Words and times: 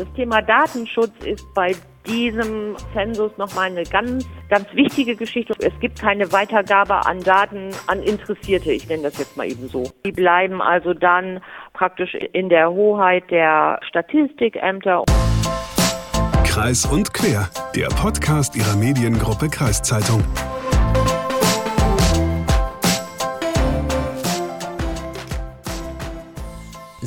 Das 0.00 0.10
Thema 0.14 0.40
Datenschutz 0.40 1.12
ist 1.26 1.52
bei 1.52 1.76
diesem 2.06 2.74
Zensus 2.94 3.36
nochmal 3.36 3.66
eine 3.66 3.82
ganz, 3.82 4.26
ganz 4.48 4.66
wichtige 4.72 5.14
Geschichte. 5.14 5.52
Es 5.58 5.78
gibt 5.78 6.00
keine 6.00 6.32
Weitergabe 6.32 7.04
an 7.04 7.20
Daten 7.20 7.68
an 7.86 8.02
Interessierte, 8.02 8.72
ich 8.72 8.88
nenne 8.88 9.02
das 9.02 9.18
jetzt 9.18 9.36
mal 9.36 9.46
eben 9.46 9.68
so. 9.68 9.92
Die 10.06 10.12
bleiben 10.12 10.62
also 10.62 10.94
dann 10.94 11.42
praktisch 11.74 12.14
in 12.14 12.48
der 12.48 12.70
Hoheit 12.70 13.30
der 13.30 13.78
Statistikämter. 13.86 15.04
Kreis 16.44 16.86
und 16.86 17.12
Quer, 17.12 17.50
der 17.76 17.88
Podcast 17.88 18.56
ihrer 18.56 18.76
Mediengruppe 18.76 19.50
Kreiszeitung. 19.50 20.24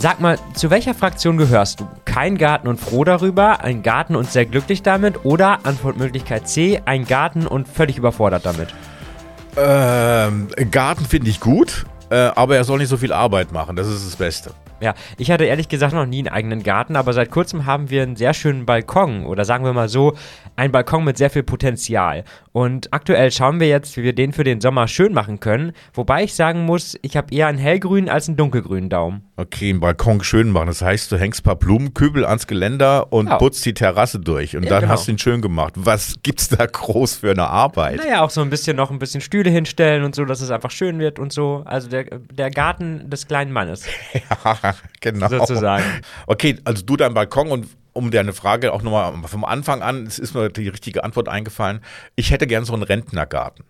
Sag 0.04 0.20
mal, 0.20 0.38
zu 0.54 0.70
welcher 0.70 0.94
Fraktion 0.94 1.38
gehörst 1.38 1.80
du? 1.80 1.88
Kein 2.04 2.38
Garten 2.38 2.68
und 2.68 2.78
froh 2.78 3.06
darüber, 3.06 3.62
ein 3.62 3.84
Garten 3.84 4.18
und 4.18 4.30
sehr 4.30 4.46
glücklich 4.46 4.84
damit 4.84 5.24
oder 5.24 5.66
Antwortmöglichkeit 5.66 6.46
C, 6.46 6.82
ein 6.84 7.06
Garten 7.06 7.48
und 7.48 7.70
völlig 7.70 7.98
überfordert 7.98 8.46
damit? 8.46 8.68
Ähm, 9.56 10.50
Garten 10.72 11.06
finde 11.06 11.30
ich 11.30 11.40
gut, 11.40 11.86
äh, 12.10 12.16
aber 12.18 12.58
er 12.58 12.66
soll 12.66 12.80
nicht 12.80 12.90
so 12.90 12.98
viel 12.98 13.14
Arbeit 13.14 13.54
machen, 13.54 13.78
das 13.78 13.88
ist 13.88 14.06
das 14.06 14.18
Beste. 14.18 14.52
Ja, 14.84 14.94
ich 15.18 15.32
hatte 15.32 15.46
ehrlich 15.46 15.70
gesagt 15.70 15.94
noch 15.94 16.06
nie 16.06 16.20
einen 16.20 16.28
eigenen 16.28 16.62
Garten, 16.62 16.96
aber 16.98 17.14
seit 17.14 17.32
kurzem 17.32 17.66
haben 17.66 17.90
wir 17.90 18.04
einen 18.04 18.18
sehr 18.18 18.34
schönen 18.34 18.66
Balkon 18.66 19.26
oder 19.26 19.46
sagen 19.46 19.64
wir 19.64 19.72
mal 19.72 19.88
so, 19.88 20.14
einen 20.58 20.74
Balkon 20.74 21.06
mit 21.06 21.18
sehr 21.18 21.30
viel 21.30 21.44
Potenzial. 21.44 22.26
Und 22.52 22.92
aktuell 22.94 23.32
schauen 23.32 23.60
wir 23.60 23.68
jetzt, 23.70 23.96
wie 23.98 24.04
wir 24.04 24.14
den 24.14 24.34
für 24.34 24.44
den 24.44 24.60
Sommer 24.62 24.88
schön 24.88 25.14
machen 25.14 25.40
können, 25.40 25.72
wobei 25.94 26.24
ich 26.26 26.36
sagen 26.36 26.66
muss, 26.66 26.98
ich 27.02 27.16
habe 27.18 27.34
eher 27.34 27.48
einen 27.48 27.58
hellgrünen 27.58 28.10
als 28.10 28.28
einen 28.28 28.38
dunkelgrünen 28.38 28.90
Daumen. 28.90 29.22
Okay, 29.38 29.70
einen 29.72 29.80
Balkon 29.80 30.24
schön 30.24 30.50
machen, 30.50 30.68
das 30.68 30.82
heißt, 30.82 31.12
du 31.12 31.18
hängst 31.18 31.40
ein 31.42 31.44
paar 31.46 31.56
Blumenkübel 31.56 32.26
ans 32.26 32.46
Geländer 32.46 33.12
und 33.12 33.28
Ja. 33.30 33.38
putzt 33.38 33.66
die 33.66 33.74
Terrasse 33.74 34.20
durch 34.20 34.56
und 34.56 34.64
Ja, 34.64 34.70
dann 34.70 34.82
genau. 34.82 34.94
hast 34.94 35.08
du 35.08 35.14
ihn 35.14 35.18
schön 35.18 35.42
gemacht. 35.42 35.74
Was 35.78 36.16
gibt's 36.22 36.50
da 36.50 36.66
groß 36.66 37.16
für 37.16 37.32
eine 37.32 37.48
Arbeit? 37.48 37.98
Naja, 37.98 38.22
auch 38.22 38.30
so 38.30 38.42
ein 38.42 38.50
bisschen 38.50 38.76
noch 38.76 38.92
ein 38.92 39.00
bisschen 39.00 39.22
Stühle 39.22 39.50
hinstellen 39.50 40.04
und 40.04 40.14
so, 40.14 40.26
dass 40.26 40.42
es 40.42 40.52
einfach 40.52 40.70
schön 40.72 41.00
wird 41.00 41.18
und 41.18 41.32
so. 41.34 41.64
Also 41.66 41.88
der, 41.90 42.04
der 42.32 42.52
Garten 42.52 43.10
des 43.10 43.28
kleinen 43.28 43.52
Mannes, 43.52 43.86
Ja, 44.14 44.73
genau. 45.02 45.28
sozusagen. 45.28 45.84
Okay, 46.28 46.58
also 46.64 46.84
du 46.84 46.98
dein 46.98 47.14
Balkon 47.14 47.50
und 47.50 47.68
um 47.94 48.12
deine 48.12 48.34
Frage 48.34 48.74
auch 48.74 48.82
nochmal 48.82 49.14
vom 49.28 49.46
Anfang 49.46 49.82
an, 49.82 50.06
es 50.06 50.20
ist 50.20 50.34
mir 50.34 50.50
die 50.50 50.68
richtige 50.68 51.04
Antwort 51.04 51.30
eingefallen. 51.30 51.80
Ich 52.16 52.32
hätte 52.32 52.48
gern 52.48 52.66
so 52.66 52.74
einen 52.74 52.84
Rentnergarten. 52.84 53.66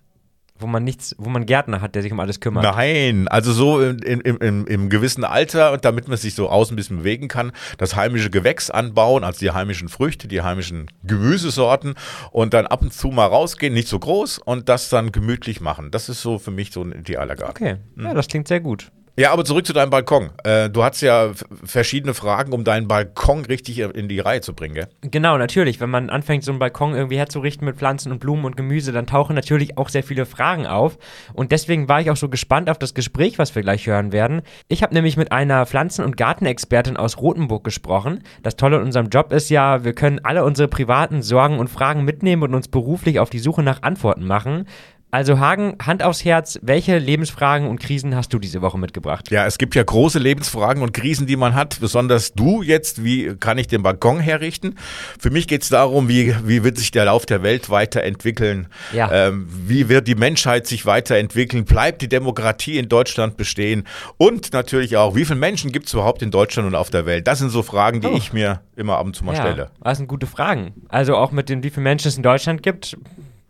Wo 0.60 0.68
man 0.68 0.84
nichts, 0.84 1.16
wo 1.18 1.30
man 1.30 1.46
Gärtner 1.46 1.82
hat, 1.82 1.96
der 1.96 2.04
sich 2.04 2.12
um 2.12 2.20
alles 2.20 2.40
kümmert. 2.40 2.64
Nein, 2.64 3.28
also 3.28 3.52
so 3.52 3.82
im, 3.82 4.22
im, 4.22 4.38
im, 4.38 4.68
im 4.68 4.90
gewissen 4.90 5.26
Alter, 5.26 5.74
und 5.74 5.84
damit 5.84 6.08
man 6.08 6.16
sich 6.16 6.36
so 6.36 6.48
außen 6.48 6.74
ein 6.74 6.78
bisschen 6.78 7.00
bewegen 7.00 7.28
kann, 7.28 7.52
das 7.80 7.96
heimische 7.96 8.30
Gewächs 8.30 8.70
anbauen, 8.70 9.24
also 9.24 9.40
die 9.40 9.52
heimischen 9.52 9.90
Früchte, 9.90 10.28
die 10.28 10.42
heimischen 10.42 10.86
Gemüsesorten 11.04 11.96
und 12.32 12.54
dann 12.54 12.68
ab 12.68 12.84
und 12.84 12.94
zu 12.94 13.08
mal 13.08 13.26
rausgehen, 13.26 13.74
nicht 13.74 13.88
so 13.88 13.98
groß 13.98 14.38
und 14.38 14.70
das 14.70 14.90
dann 14.90 15.12
gemütlich 15.12 15.60
machen. 15.60 15.90
Das 15.90 16.08
ist 16.08 16.22
so 16.22 16.38
für 16.38 16.52
mich 16.52 16.72
so 16.72 16.84
ein 16.84 16.92
idealer 16.94 17.36
Garten. 17.36 17.64
Okay, 17.64 17.76
ja, 17.98 18.14
das 18.14 18.28
klingt 18.28 18.48
sehr 18.48 18.62
gut. 18.62 18.92
Ja, 19.16 19.32
aber 19.32 19.46
zurück 19.46 19.68
zu 19.68 19.74
deinem 19.74 19.92
Balkon. 19.92 20.32
Äh, 20.44 20.72
du 20.72 20.84
hast 20.84 21.02
ja 21.02 21.34
verschiedene 21.64 22.16
Fragen, 22.16 22.52
um 22.52 22.64
deinen 22.64 22.88
Balkon 22.88 23.46
richtig 23.46 23.78
in 23.78 24.08
die 24.10 24.20
Reihe 24.20 24.42
zu 24.42 24.56
bringen, 24.56 24.74
gell? 24.74 24.88
Genau, 25.02 25.38
natürlich. 25.38 25.80
Wenn 25.80 25.92
man 25.92 26.10
anfängt, 26.10 26.44
so 26.44 26.52
einen 26.52 26.58
Balkon 26.58 26.96
irgendwie 26.96 27.18
herzurichten 27.18 27.64
mit 27.64 27.76
Pflanzen 27.76 28.12
und 28.12 28.18
Blumen 28.18 28.44
und 28.44 28.58
Gemüse, 28.58 28.92
dann 28.92 29.06
tauchen 29.06 29.36
natürlich 29.36 29.78
auch 29.78 29.90
sehr 29.90 30.02
viele 30.02 30.26
Fragen 30.26 30.66
auf. 30.66 30.98
Und 31.34 31.52
deswegen 31.52 31.88
war 31.88 32.02
ich 32.02 32.10
auch 32.10 32.18
so 32.18 32.28
gespannt 32.28 32.72
auf 32.72 32.80
das 32.80 32.96
Gespräch, 32.96 33.38
was 33.38 33.54
wir 33.54 33.62
gleich 33.62 33.86
hören 33.86 34.12
werden. 34.12 34.42
Ich 34.68 34.82
habe 34.82 34.96
nämlich 34.96 35.16
mit 35.16 35.32
einer 35.32 35.68
Pflanzen- 35.68 36.06
und 36.06 36.18
Gartenexpertin 36.18 36.98
aus 36.98 37.20
Rothenburg 37.20 37.64
gesprochen. 37.64 38.24
Das 38.42 38.56
Tolle 38.56 38.78
an 38.78 38.84
unserem 38.84 39.10
Job 39.10 39.32
ist 39.32 39.52
ja, 39.52 39.84
wir 39.84 39.94
können 39.94 40.22
alle 40.24 40.44
unsere 40.44 40.68
privaten 40.68 41.22
Sorgen 41.22 41.60
und 41.60 41.70
Fragen 41.70 42.04
mitnehmen 42.04 42.42
und 42.42 42.56
uns 42.56 42.68
beruflich 42.68 43.20
auf 43.20 43.30
die 43.30 43.38
Suche 43.38 43.62
nach 43.62 43.84
Antworten 43.84 44.26
machen. 44.26 44.66
Also 45.14 45.38
Hagen, 45.38 45.76
Hand 45.80 46.02
aufs 46.02 46.26
Herz, 46.26 46.58
welche 46.64 46.98
Lebensfragen 46.98 47.68
und 47.68 47.80
Krisen 47.80 48.16
hast 48.16 48.34
du 48.34 48.40
diese 48.40 48.64
Woche 48.64 48.80
mitgebracht? 48.80 49.30
Ja, 49.30 49.46
es 49.46 49.60
gibt 49.60 49.76
ja 49.76 49.84
große 49.84 50.18
Lebensfragen 50.18 50.82
und 50.82 50.92
Krisen, 50.92 51.28
die 51.28 51.36
man 51.36 51.54
hat. 51.54 51.78
Besonders 51.80 52.34
du 52.34 52.64
jetzt, 52.64 53.04
wie 53.04 53.36
kann 53.36 53.60
ich 53.60 53.68
den 53.68 53.84
Balkon 53.84 54.20
herrichten? 54.20 54.74
Für 55.20 55.30
mich 55.30 55.48
geht 55.48 55.62
es 55.62 55.70
darum, 55.70 56.08
wie, 56.10 56.36
wie 56.48 56.64
wird 56.64 56.80
sich 56.80 56.90
der 56.90 57.06
Lauf 57.06 57.28
der 57.28 57.44
Welt 57.44 57.70
weiterentwickeln? 57.70 58.70
Ja. 58.92 59.28
Ähm, 59.28 59.48
wie 59.68 59.88
wird 59.88 60.08
die 60.08 60.16
Menschheit 60.16 60.66
sich 60.66 60.88
weiterentwickeln? 60.88 61.66
Bleibt 61.66 62.02
die 62.02 62.10
Demokratie 62.10 62.80
in 62.80 62.90
Deutschland 62.90 63.38
bestehen? 63.38 63.84
Und 64.18 64.52
natürlich 64.52 64.98
auch, 64.98 65.14
wie 65.16 65.26
viele 65.26 65.38
Menschen 65.38 65.72
gibt 65.72 65.86
es 65.86 65.94
überhaupt 65.94 66.24
in 66.24 66.32
Deutschland 66.32 66.66
und 66.68 66.74
auf 66.74 66.90
der 66.90 67.06
Welt? 67.06 67.28
Das 67.28 67.38
sind 67.38 67.52
so 67.52 67.62
Fragen, 67.62 68.02
die 68.02 68.08
Oh. 68.08 68.16
ich 68.18 68.34
mir 68.34 68.62
immer 68.76 68.98
ab 68.98 69.06
und 69.06 69.16
zu 69.16 69.24
mal 69.24 69.36
stelle. 69.36 69.70
Das 69.84 70.00
sind 70.00 70.08
gute 70.08 70.26
Fragen. 70.26 70.74
Also 70.90 71.16
auch 71.16 71.32
mit 71.32 71.50
den, 71.50 71.62
wie 71.62 71.70
viele 71.70 71.84
Menschen 71.84 72.08
es 72.08 72.18
in 72.18 72.24
Deutschland 72.24 72.64
gibt. 72.64 72.98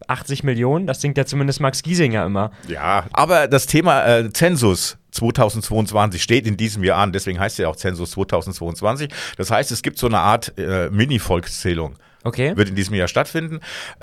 80 0.07 0.43
Millionen, 0.43 0.87
das 0.87 1.01
singt 1.01 1.17
ja 1.17 1.25
zumindest 1.25 1.59
Max 1.59 1.81
Giesinger 1.83 2.25
immer. 2.25 2.51
Ja, 2.67 3.05
aber 3.13 3.47
das 3.47 3.65
Thema 3.65 4.05
äh, 4.05 4.31
Zensus 4.31 4.97
2022 5.11 6.21
steht 6.21 6.47
in 6.47 6.57
diesem 6.57 6.83
Jahr 6.83 6.99
an, 6.99 7.11
deswegen 7.11 7.39
heißt 7.39 7.59
er 7.59 7.69
auch 7.69 7.75
Zensus 7.75 8.11
2022. 8.11 9.09
Das 9.37 9.51
heißt, 9.51 9.71
es 9.71 9.81
gibt 9.81 9.99
so 9.99 10.07
eine 10.07 10.19
Art 10.19 10.53
äh, 10.57 10.89
Mini-Volkszählung. 10.89 11.95
Okay. 12.23 12.55
Wird 12.55 12.69
in 12.69 12.75
diesem 12.75 12.95
Jahr 12.95 13.07
stattfinden. 13.09 13.59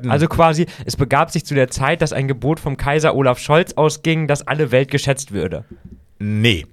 Also 0.07 0.27
quasi, 0.29 0.67
es 0.85 0.97
begab 0.97 1.31
sich 1.31 1.47
zu 1.47 1.55
der 1.55 1.69
Zeit, 1.69 2.03
dass 2.03 2.13
ein 2.13 2.29
Gebot 2.29 2.61
vom 2.61 2.77
Kaiser 2.77 3.15
Olaf 3.15 3.39
Scholz 3.39 3.73
ausging, 3.75 4.29
dass 4.29 4.47
alle 4.47 4.71
Welt 4.73 4.91
geschätzt 4.91 5.33
würde. 5.33 5.65
Nee. 6.19 6.67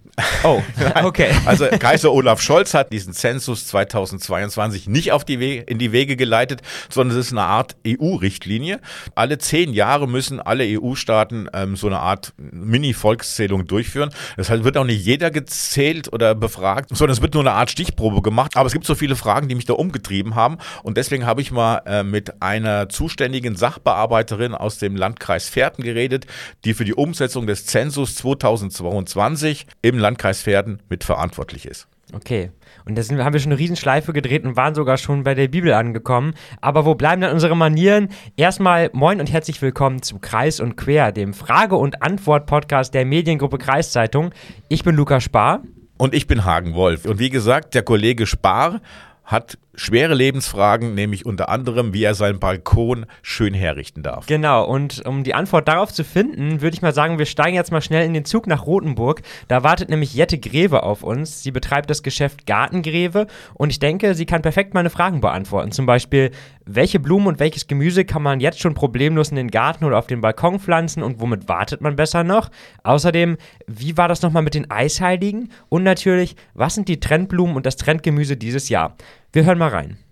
Oh, 0.43 0.63
okay. 1.03 1.31
Also 1.45 1.67
Kaiser 1.67 2.11
Olaf 2.11 2.41
Scholz 2.41 2.73
hat 2.73 2.91
diesen 2.91 3.13
Zensus 3.13 3.67
2022 3.67 4.87
nicht 4.87 5.11
auf 5.11 5.23
die 5.23 5.39
Wege, 5.39 5.61
in 5.61 5.77
die 5.77 5.91
Wege 5.91 6.15
geleitet, 6.15 6.61
sondern 6.89 7.17
es 7.17 7.27
ist 7.27 7.31
eine 7.33 7.43
Art 7.43 7.75
EU-Richtlinie. 7.85 8.79
Alle 9.13 9.37
zehn 9.37 9.73
Jahre 9.73 10.07
müssen 10.07 10.39
alle 10.39 10.63
EU-Staaten 10.65 11.49
ähm, 11.53 11.75
so 11.75 11.85
eine 11.85 11.99
Art 11.99 12.33
Mini-Volkszählung 12.37 13.67
durchführen. 13.67 14.09
Deshalb 14.37 14.63
wird 14.63 14.77
auch 14.77 14.85
nicht 14.85 15.05
jeder 15.05 15.29
gezählt 15.29 16.11
oder 16.11 16.33
befragt, 16.33 16.89
sondern 16.93 17.13
es 17.13 17.21
wird 17.21 17.35
nur 17.35 17.43
eine 17.43 17.53
Art 17.53 17.69
Stichprobe 17.69 18.23
gemacht. 18.23 18.57
Aber 18.57 18.65
es 18.65 18.73
gibt 18.73 18.85
so 18.85 18.95
viele 18.95 19.15
Fragen, 19.15 19.47
die 19.47 19.55
mich 19.55 19.65
da 19.65 19.73
umgetrieben 19.73 20.33
haben. 20.33 20.57
Und 20.81 20.97
deswegen 20.97 21.27
habe 21.27 21.41
ich 21.41 21.51
mal 21.51 21.81
äh, 21.85 22.03
mit 22.03 22.41
einer 22.41 22.89
zuständigen 22.89 23.55
Sachbearbeiterin 23.55 24.55
aus 24.55 24.79
dem 24.79 24.95
Landkreis 24.95 25.47
Verden 25.47 25.83
geredet, 25.83 26.25
die 26.65 26.73
für 26.73 26.85
die 26.85 26.95
Umsetzung 26.95 27.45
des 27.45 27.67
Zensus 27.67 28.15
2022 28.15 29.67
im 29.83 30.06
Landkreis 30.07 30.41
Verden 30.41 30.79
mitverantwortlich 30.87 31.65
ist. 31.65 31.89
Okay. 32.13 32.51
Und 32.85 32.97
da 32.97 33.03
sind, 33.03 33.21
haben 33.21 33.33
wir 33.33 33.41
schon 33.41 33.51
eine 33.51 33.59
Riesenschleife 33.59 34.13
gedreht 34.13 34.45
und 34.45 34.55
waren 34.55 34.73
sogar 34.73 34.97
schon 34.97 35.25
bei 35.25 35.35
der 35.35 35.49
Bibel 35.49 35.73
angekommen. 35.73 36.33
Aber 36.61 36.85
wo 36.85 36.95
bleiben 36.95 37.21
dann 37.21 37.33
unsere 37.33 37.57
Manieren? 37.57 38.07
Erstmal 38.37 38.89
moin 38.93 39.19
und 39.19 39.29
herzlich 39.29 39.61
willkommen 39.61 40.01
zu 40.01 40.19
Kreis 40.19 40.61
und 40.61 40.77
Quer, 40.77 41.11
dem 41.11 41.33
Frage- 41.33 41.75
und 41.75 42.01
Antwort-Podcast 42.01 42.93
der 42.93 43.03
Mediengruppe 43.03 43.57
Kreiszeitung. 43.57 44.31
Ich 44.69 44.85
bin 44.85 44.95
Lukas 44.95 45.25
Spar. 45.25 45.63
Und 45.97 46.13
ich 46.13 46.25
bin 46.25 46.45
Hagen 46.45 46.73
Wolf. 46.73 47.03
Und 47.03 47.19
wie 47.19 47.29
gesagt, 47.29 47.75
der 47.75 47.83
Kollege 47.83 48.25
Spar 48.25 48.79
hat 49.25 49.57
schwere 49.77 50.15
Lebensfragen, 50.15 50.95
nämlich 50.95 51.25
unter 51.25 51.49
anderem, 51.49 51.93
wie 51.93 52.03
er 52.03 52.15
seinen 52.15 52.39
Balkon 52.39 53.05
schön 53.21 53.53
herrichten 53.53 54.03
darf. 54.03 54.25
Genau, 54.25 54.65
und 54.65 55.05
um 55.05 55.23
die 55.23 55.35
Antwort 55.35 55.67
darauf 55.67 55.93
zu 55.93 56.03
finden, 56.03 56.61
würde 56.61 56.75
ich 56.75 56.81
mal 56.81 56.93
sagen, 56.93 57.19
wir 57.19 57.25
steigen 57.25 57.55
jetzt 57.55 57.71
mal 57.71 57.81
schnell 57.81 58.05
in 58.05 58.13
den 58.13 58.25
Zug 58.25 58.47
nach 58.47 58.65
Rothenburg. 58.65 59.21
Da 59.47 59.63
wartet 59.63 59.89
nämlich 59.89 60.13
Jette 60.13 60.39
Greve 60.39 60.83
auf 60.83 61.03
uns. 61.03 61.43
Sie 61.43 61.51
betreibt 61.51 61.89
das 61.89 62.03
Geschäft 62.03 62.45
Gartengreve 62.47 63.27
und 63.53 63.69
ich 63.69 63.79
denke, 63.79 64.15
sie 64.15 64.25
kann 64.25 64.41
perfekt 64.41 64.73
meine 64.73 64.89
Fragen 64.89 65.21
beantworten. 65.21 65.71
Zum 65.71 65.85
Beispiel, 65.85 66.31
welche 66.65 66.99
Blumen 66.99 67.27
und 67.27 67.39
welches 67.39 67.67
Gemüse 67.67 68.03
kann 68.03 68.23
man 68.23 68.39
jetzt 68.39 68.59
schon 68.59 68.73
problemlos 68.73 69.29
in 69.29 69.35
den 69.35 69.51
Garten 69.51 69.85
oder 69.85 69.97
auf 69.97 70.07
den 70.07 70.21
Balkon 70.21 70.59
pflanzen 70.59 71.03
und 71.03 71.21
womit 71.21 71.47
wartet 71.47 71.81
man 71.81 71.95
besser 71.95 72.23
noch? 72.23 72.49
Außerdem, 72.83 73.37
wie 73.67 73.95
war 73.95 74.07
das 74.07 74.21
nochmal 74.21 74.43
mit 74.43 74.55
den 74.55 74.69
Eisheiligen? 74.69 75.51
Und 75.69 75.83
natürlich, 75.83 76.35
was 76.55 76.75
sind 76.75 76.87
die 76.87 76.99
Trendblumen 76.99 77.55
und 77.55 77.65
das 77.65 77.77
Trendgemüse 77.77 78.37
dieses 78.37 78.69
Jahr? 78.69 78.97
Wir 79.33 79.43
hören 79.43 79.57
mal 79.57 79.69
rein. 79.69 80.03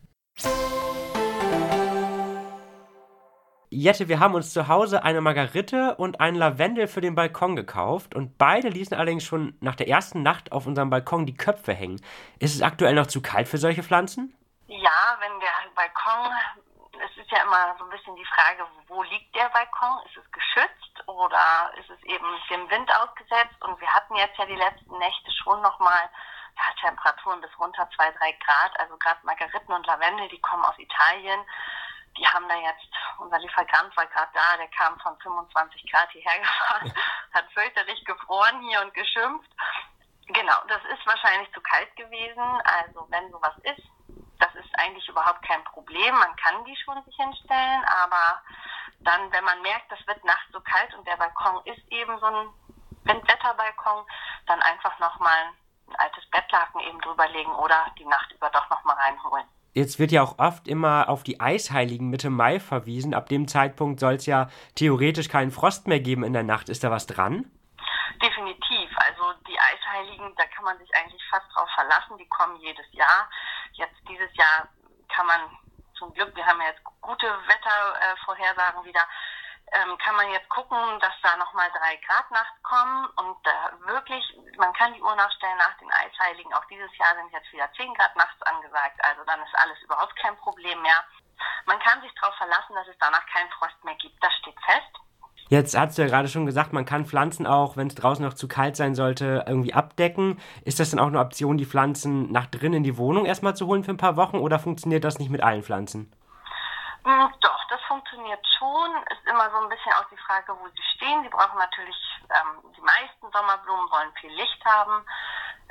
Jette, 3.70 4.08
wir 4.10 4.20
haben 4.20 4.36
uns 4.36 4.54
zu 4.54 4.68
Hause 4.68 5.04
eine 5.04 5.22
Margarite 5.22 5.96
und 5.96 6.20
einen 6.20 6.38
Lavendel 6.38 6.88
für 6.88 7.02
den 7.02 7.16
Balkon 7.16 7.56
gekauft 7.56 8.14
und 8.14 8.38
beide 8.38 8.70
ließen 8.70 8.96
allerdings 8.96 9.24
schon 9.24 9.58
nach 9.62 9.76
der 9.76 9.88
ersten 9.88 10.22
Nacht 10.22 10.52
auf 10.52 10.68
unserem 10.68 10.90
Balkon 10.90 11.26
die 11.26 11.36
Köpfe 11.36 11.74
hängen. 11.74 12.02
Ist 12.40 12.56
es 12.56 12.62
aktuell 12.62 12.94
noch 12.94 13.08
zu 13.08 13.22
kalt 13.22 13.48
für 13.48 13.58
solche 13.58 13.84
Pflanzen? 13.84 14.36
Ja, 14.68 15.18
wenn 15.20 15.40
der 15.40 15.50
Balkon, 15.76 16.32
es 17.06 17.18
ist 17.18 17.32
ja 17.32 17.44
immer 17.44 17.76
so 17.78 17.86
ein 17.86 17.90
bisschen 17.90 18.16
die 18.16 18.26
Frage, 18.26 18.66
wo 18.88 19.02
liegt 19.04 19.34
der 19.36 19.50
Balkon? 19.50 20.06
Ist 20.06 20.18
es 20.18 20.32
geschützt 20.32 21.08
oder 21.08 21.72
ist 21.80 21.90
es 21.90 22.04
eben 22.04 22.26
dem 22.50 22.70
Wind 22.70 22.90
ausgesetzt? 22.96 23.62
Und 23.62 23.80
wir 23.80 23.88
hatten 23.88 24.16
jetzt 24.16 24.38
ja 24.38 24.46
die 24.46 24.56
letzten 24.56 24.98
Nächte 24.98 25.32
schon 25.32 25.62
nochmal 25.62 26.10
ja, 26.58 26.64
Temperaturen 26.82 27.42
bis 27.42 27.52
runter 27.60 27.88
2, 27.96 28.12
3 28.12 28.32
Grad. 28.34 28.80
Also 28.80 28.98
gerade 28.98 29.20
Margariten 29.24 29.74
und 29.74 29.86
Lavendel, 29.88 30.28
die 30.30 30.42
kommen 30.42 30.64
aus 30.66 30.78
Italien. 30.78 31.40
Die 32.18 32.28
haben 32.28 32.48
da 32.48 32.56
jetzt, 32.56 32.90
unser 33.18 33.40
Lieferant 33.40 33.96
war 33.98 34.06
gerade 34.06 34.32
da, 34.34 34.58
der 34.58 34.70
kam 34.70 34.98
von 35.00 35.18
25 35.20 35.92
Grad 35.92 36.10
hierher 36.12 36.40
gefahren, 36.40 36.94
hat 37.34 37.52
fürchterlich 37.54 38.04
gefroren 38.06 38.62
hier 38.62 38.82
und 38.82 38.94
geschimpft. 38.94 39.52
Genau, 40.28 40.56
das 40.68 40.84
ist 40.86 41.06
wahrscheinlich 41.06 41.52
zu 41.54 41.62
kalt 41.62 41.94
gewesen. 41.96 42.62
Also 42.64 43.06
wenn 43.10 43.30
sowas 43.32 43.54
ist, 43.64 43.84
das 44.40 44.54
ist 44.56 44.80
eigentlich 44.80 45.08
überhaupt 45.08 45.46
kein 45.46 45.64
Problem. 45.66 46.16
Man 46.16 46.36
kann 46.38 46.64
die 46.66 46.76
schon 46.78 47.04
sich 47.04 47.16
hinstellen, 47.16 47.84
aber 47.86 48.42
dann, 49.00 49.32
wenn 49.32 49.44
man 49.44 49.62
merkt, 49.62 49.92
das 49.92 50.06
wird 50.08 50.24
nachts 50.24 50.52
so 50.52 50.60
kalt 50.62 50.94
und 50.96 51.06
der 51.08 51.18
Balkon 51.18 51.62
ist 51.66 51.86
eben 51.92 52.18
so 52.20 52.26
ein 52.26 52.50
Windwetterbalkon, 53.04 54.06
dann 54.48 54.62
einfach 54.64 54.98
nochmal 55.00 55.54
ein 55.88 55.96
altes 55.98 56.26
Bettlaken 56.30 56.82
eben 56.82 57.00
drüberlegen 57.02 57.54
oder 57.54 57.88
die 57.98 58.06
Nacht 58.06 58.32
über 58.32 58.50
doch 58.50 58.70
nochmal 58.70 58.96
reinholen. 58.96 59.46
Jetzt 59.74 60.00
wird 60.00 60.12
ja 60.12 60.24
auch 60.24 60.40
oft 60.40 60.68
immer 60.68 61.10
auf 61.10 61.24
die 61.24 61.42
Eisheiligen 61.42 62.10
Mitte 62.10 62.30
Mai 62.30 62.62
verwiesen. 62.62 63.14
Ab 63.14 63.28
dem 63.28 63.48
Zeitpunkt 63.48 64.00
soll 64.00 64.14
es 64.14 64.26
ja 64.26 64.50
theoretisch 64.76 65.28
keinen 65.28 65.52
Frost 65.52 65.88
mehr 65.88 66.00
geben 66.00 66.24
in 66.24 66.32
der 66.32 66.44
Nacht. 66.44 66.70
Ist 66.70 66.84
da 66.84 66.92
was 66.92 67.08
dran? 67.08 67.52
Definitiv. 68.22 68.90
Also 68.96 69.34
die 69.46 69.60
Eisheiligen, 69.60 70.34
da 70.38 70.46
kann 70.46 70.64
man 70.64 70.78
sich 70.78 70.90
eigentlich 70.96 71.22
fast 71.30 71.46
drauf 71.54 71.68
verlassen. 71.76 72.18
Die 72.18 72.28
kommen 72.30 72.56
jedes 72.62 72.86
Jahr. 72.94 73.30
Jetzt 73.74 73.98
dieses 74.08 74.34
Jahr 74.38 74.70
kann 75.10 75.28
man 75.28 75.42
zum 75.98 76.14
Glück, 76.14 76.34
wir 76.36 76.46
haben 76.46 76.62
ja 76.62 76.68
jetzt 76.68 76.84
gute 77.02 77.28
Wettervorhersagen 77.28 78.84
wieder, 78.86 79.08
ähm, 79.76 79.98
kann 80.00 80.16
man 80.16 80.32
jetzt 80.32 80.48
gucken, 80.50 80.80
dass 81.02 81.14
da 81.22 81.36
nochmal 81.38 81.70
drei 81.72 82.00
Grad 82.08 82.32
nachts 82.32 82.56
kommen 82.64 83.08
und 83.20 83.38
äh, 83.44 83.88
wirklich, 83.92 84.24
man 84.58 84.72
kann 84.74 84.94
die 84.94 85.02
Uhr 85.02 85.16
nachstellen 85.16 85.58
nach 85.58 85.76
den 85.78 85.92
Eisheiligen. 85.92 86.54
Auch 86.54 86.66
dieses 86.66 86.96
Jahr 86.98 87.16
sind 87.16 87.32
jetzt 87.32 87.52
wieder 87.52 87.70
zehn 87.76 87.94
Grad 87.94 88.16
nachts 88.16 88.42
angesagt, 88.44 89.04
also 89.04 89.22
dann 89.26 89.42
ist 89.44 89.56
alles 89.60 89.82
überhaupt 89.84 90.16
kein 90.16 90.36
Problem 90.38 90.82
mehr. 90.82 91.04
Man 91.66 91.80
kann 91.80 92.02
sich 92.02 92.14
darauf 92.16 92.36
verlassen, 92.36 92.76
dass 92.76 92.88
es 92.88 92.98
danach 93.00 93.26
keinen 93.28 93.52
Frost 93.52 93.84
mehr 93.84 93.96
gibt. 93.96 94.16
Das 94.24 94.34
steht 94.40 94.56
fest. 94.64 94.96
Jetzt 95.50 95.78
hast 95.78 95.98
du 95.98 96.02
ja 96.02 96.08
gerade 96.08 96.28
schon 96.28 96.48
gesagt, 96.48 96.74
man 96.74 96.86
kann 96.86 97.06
Pflanzen 97.06 97.46
auch, 97.46 97.78
wenn 97.78 97.88
es 97.88 97.96
draußen 97.96 98.26
noch 98.26 98.34
zu 98.34 98.48
kalt 98.48 98.76
sein 98.76 98.96
sollte, 98.96 99.46
irgendwie 99.46 99.74
abdecken. 99.74 100.40
Ist 100.64 100.80
das 100.80 100.90
dann 100.90 101.00
auch 101.00 101.08
eine 101.08 101.20
Option, 101.20 101.58
die 101.58 101.66
Pflanzen 101.66 102.32
nach 102.32 102.48
drin 102.48 102.74
in 102.74 102.84
die 102.84 102.98
Wohnung 102.98 103.26
erstmal 103.26 103.56
zu 103.56 103.68
holen 103.68 103.84
für 103.84 103.92
ein 103.92 103.98
paar 103.98 104.16
Wochen 104.16 104.38
oder 104.38 104.58
funktioniert 104.58 105.04
das 105.04 105.20
nicht 105.20 105.30
mit 105.30 105.44
allen 105.44 105.62
Pflanzen? 105.62 106.12
Doch, 107.06 107.64
das 107.70 107.82
funktioniert 107.84 108.44
schon. 108.58 109.04
Ist 109.12 109.28
immer 109.28 109.50
so 109.52 109.58
ein 109.58 109.70
bisschen 109.70 109.94
auch 109.94 110.10
die 110.10 110.18
Frage, 110.18 110.58
wo 110.58 110.68
sie 110.70 110.84
stehen. 110.96 111.22
Sie 111.22 111.30
brauchen 111.30 111.60
natürlich, 111.60 111.96
ähm, 112.30 112.74
die 112.76 112.82
meisten 112.82 113.32
Sommerblumen 113.32 113.92
wollen 113.92 114.12
viel 114.20 114.32
Licht 114.32 114.66
haben. 114.66 115.06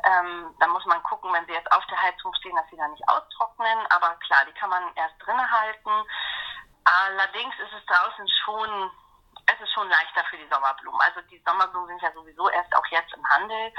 Ähm, 0.04 0.54
da 0.60 0.68
muss 0.68 0.84
man 0.86 1.02
gucken, 1.02 1.32
wenn 1.32 1.44
sie 1.46 1.52
jetzt 1.52 1.72
auf 1.72 1.84
der 1.86 2.00
Heizung 2.00 2.32
stehen, 2.34 2.54
dass 2.54 2.70
sie 2.70 2.76
da 2.76 2.86
nicht 2.86 3.08
austrocknen. 3.08 3.78
Aber 3.90 4.14
klar, 4.26 4.44
die 4.46 4.52
kann 4.52 4.70
man 4.70 4.94
erst 4.94 5.14
drinnen 5.18 5.50
halten. 5.50 5.90
Allerdings 6.84 7.58
ist 7.58 7.72
es 7.72 7.86
draußen 7.86 8.28
schon 8.44 8.90
es 9.46 9.60
ist 9.60 9.72
schon 9.72 9.88
leichter 9.88 10.24
für 10.30 10.38
die 10.38 10.48
Sommerblumen. 10.48 11.00
Also 11.00 11.20
die 11.28 11.42
Sommerblumen 11.44 11.88
sind 11.88 12.02
ja 12.02 12.12
sowieso 12.12 12.48
erst 12.48 12.74
auch 12.74 12.86
jetzt 12.86 13.12
im 13.12 13.28
Handel. 13.28 13.72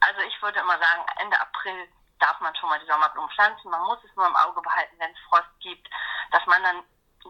Also 0.00 0.20
ich 0.20 0.40
würde 0.42 0.60
immer 0.60 0.78
sagen, 0.78 1.04
Ende 1.16 1.38
April 1.40 1.88
darf 2.18 2.40
man 2.40 2.54
schon 2.56 2.68
mal 2.68 2.80
die 2.80 2.90
Sommerblumen 2.90 3.30
pflanzen. 3.30 3.70
Man 3.70 3.82
muss 3.82 3.98
es 4.04 4.14
nur 4.16 4.26
im 4.26 4.36
Auge 4.36 4.60
behalten, 4.60 4.96
wenn 4.98 5.10
es 5.10 5.18
Frost 5.28 5.50
gibt, 5.60 5.88
dass 6.32 6.44
man 6.46 6.62
dann 6.62 6.82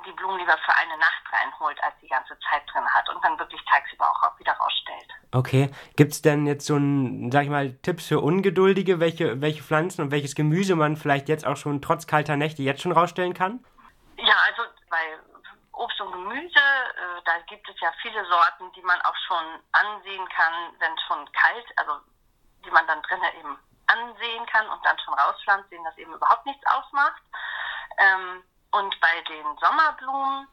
die 0.07 0.13
Blumen 0.13 0.39
lieber 0.39 0.57
für 0.65 0.75
eine 0.75 0.97
Nacht 0.99 1.23
reinholt, 1.33 1.83
als 1.83 1.95
die 2.01 2.09
ganze 2.09 2.39
Zeit 2.39 2.63
drin 2.73 2.87
hat 2.87 3.09
und 3.09 3.23
dann 3.25 3.39
wirklich 3.39 3.61
tagsüber 3.65 4.09
auch 4.11 4.39
wieder 4.39 4.53
rausstellt. 4.53 5.09
Okay. 5.33 5.71
Gibt 5.97 6.13
es 6.13 6.23
denn 6.23 6.47
jetzt 6.47 6.67
so 6.67 6.77
ein, 6.77 7.31
sag 7.33 7.45
ich 7.45 7.51
mal, 7.51 7.73
Tipps 7.83 8.07
für 8.07 8.21
Ungeduldige, 8.21 9.01
welche, 9.01 9.41
welche 9.41 9.63
Pflanzen 9.63 10.03
und 10.03 10.11
welches 10.11 10.35
Gemüse 10.35 10.77
man 10.77 10.97
vielleicht 10.97 11.29
jetzt 11.29 11.47
auch 11.47 11.57
schon 11.57 11.83
trotz 11.83 12.07
kalter 12.07 12.37
Nächte 12.37 12.63
jetzt 12.63 12.83
schon 12.83 12.93
rausstellen 12.93 13.35
kann? 13.35 13.65
Ja, 14.17 14.37
also 14.47 14.63
bei 14.91 15.19
Obst 15.73 16.01
und 16.01 16.13
Gemüse, 16.13 16.59
äh, 16.59 17.23
da 17.25 17.39
gibt 17.49 17.69
es 17.69 17.81
ja 17.81 17.93
viele 18.03 18.25
Sorten, 18.27 18.71
die 18.75 18.83
man 18.83 19.01
auch 19.03 19.17
schon 19.27 19.45
ansehen 19.73 20.29
kann, 20.29 20.55
wenn 20.79 20.93
es 20.93 21.03
schon 21.07 21.33
kalt, 21.33 21.67
also 21.77 21.93
die 22.65 22.71
man 22.71 22.87
dann 22.87 23.03
drinnen 23.03 23.33
eben 23.39 23.59
ansehen 23.89 24.47
kann 24.47 24.69
und 24.69 24.85
dann 24.85 24.99
schon 25.01 25.15
rauspflanzt, 25.15 25.71
denen 25.71 25.85
das 25.85 25.99
eben 25.99 26.13
überhaupt 26.13 26.47
nichts 26.47 26.65
ausmacht. 26.67 27.23
Ähm, 27.99 28.45
und 28.71 29.01
bei 29.01 29.21
den 29.23 29.59
Sommerblumen, 29.59 30.49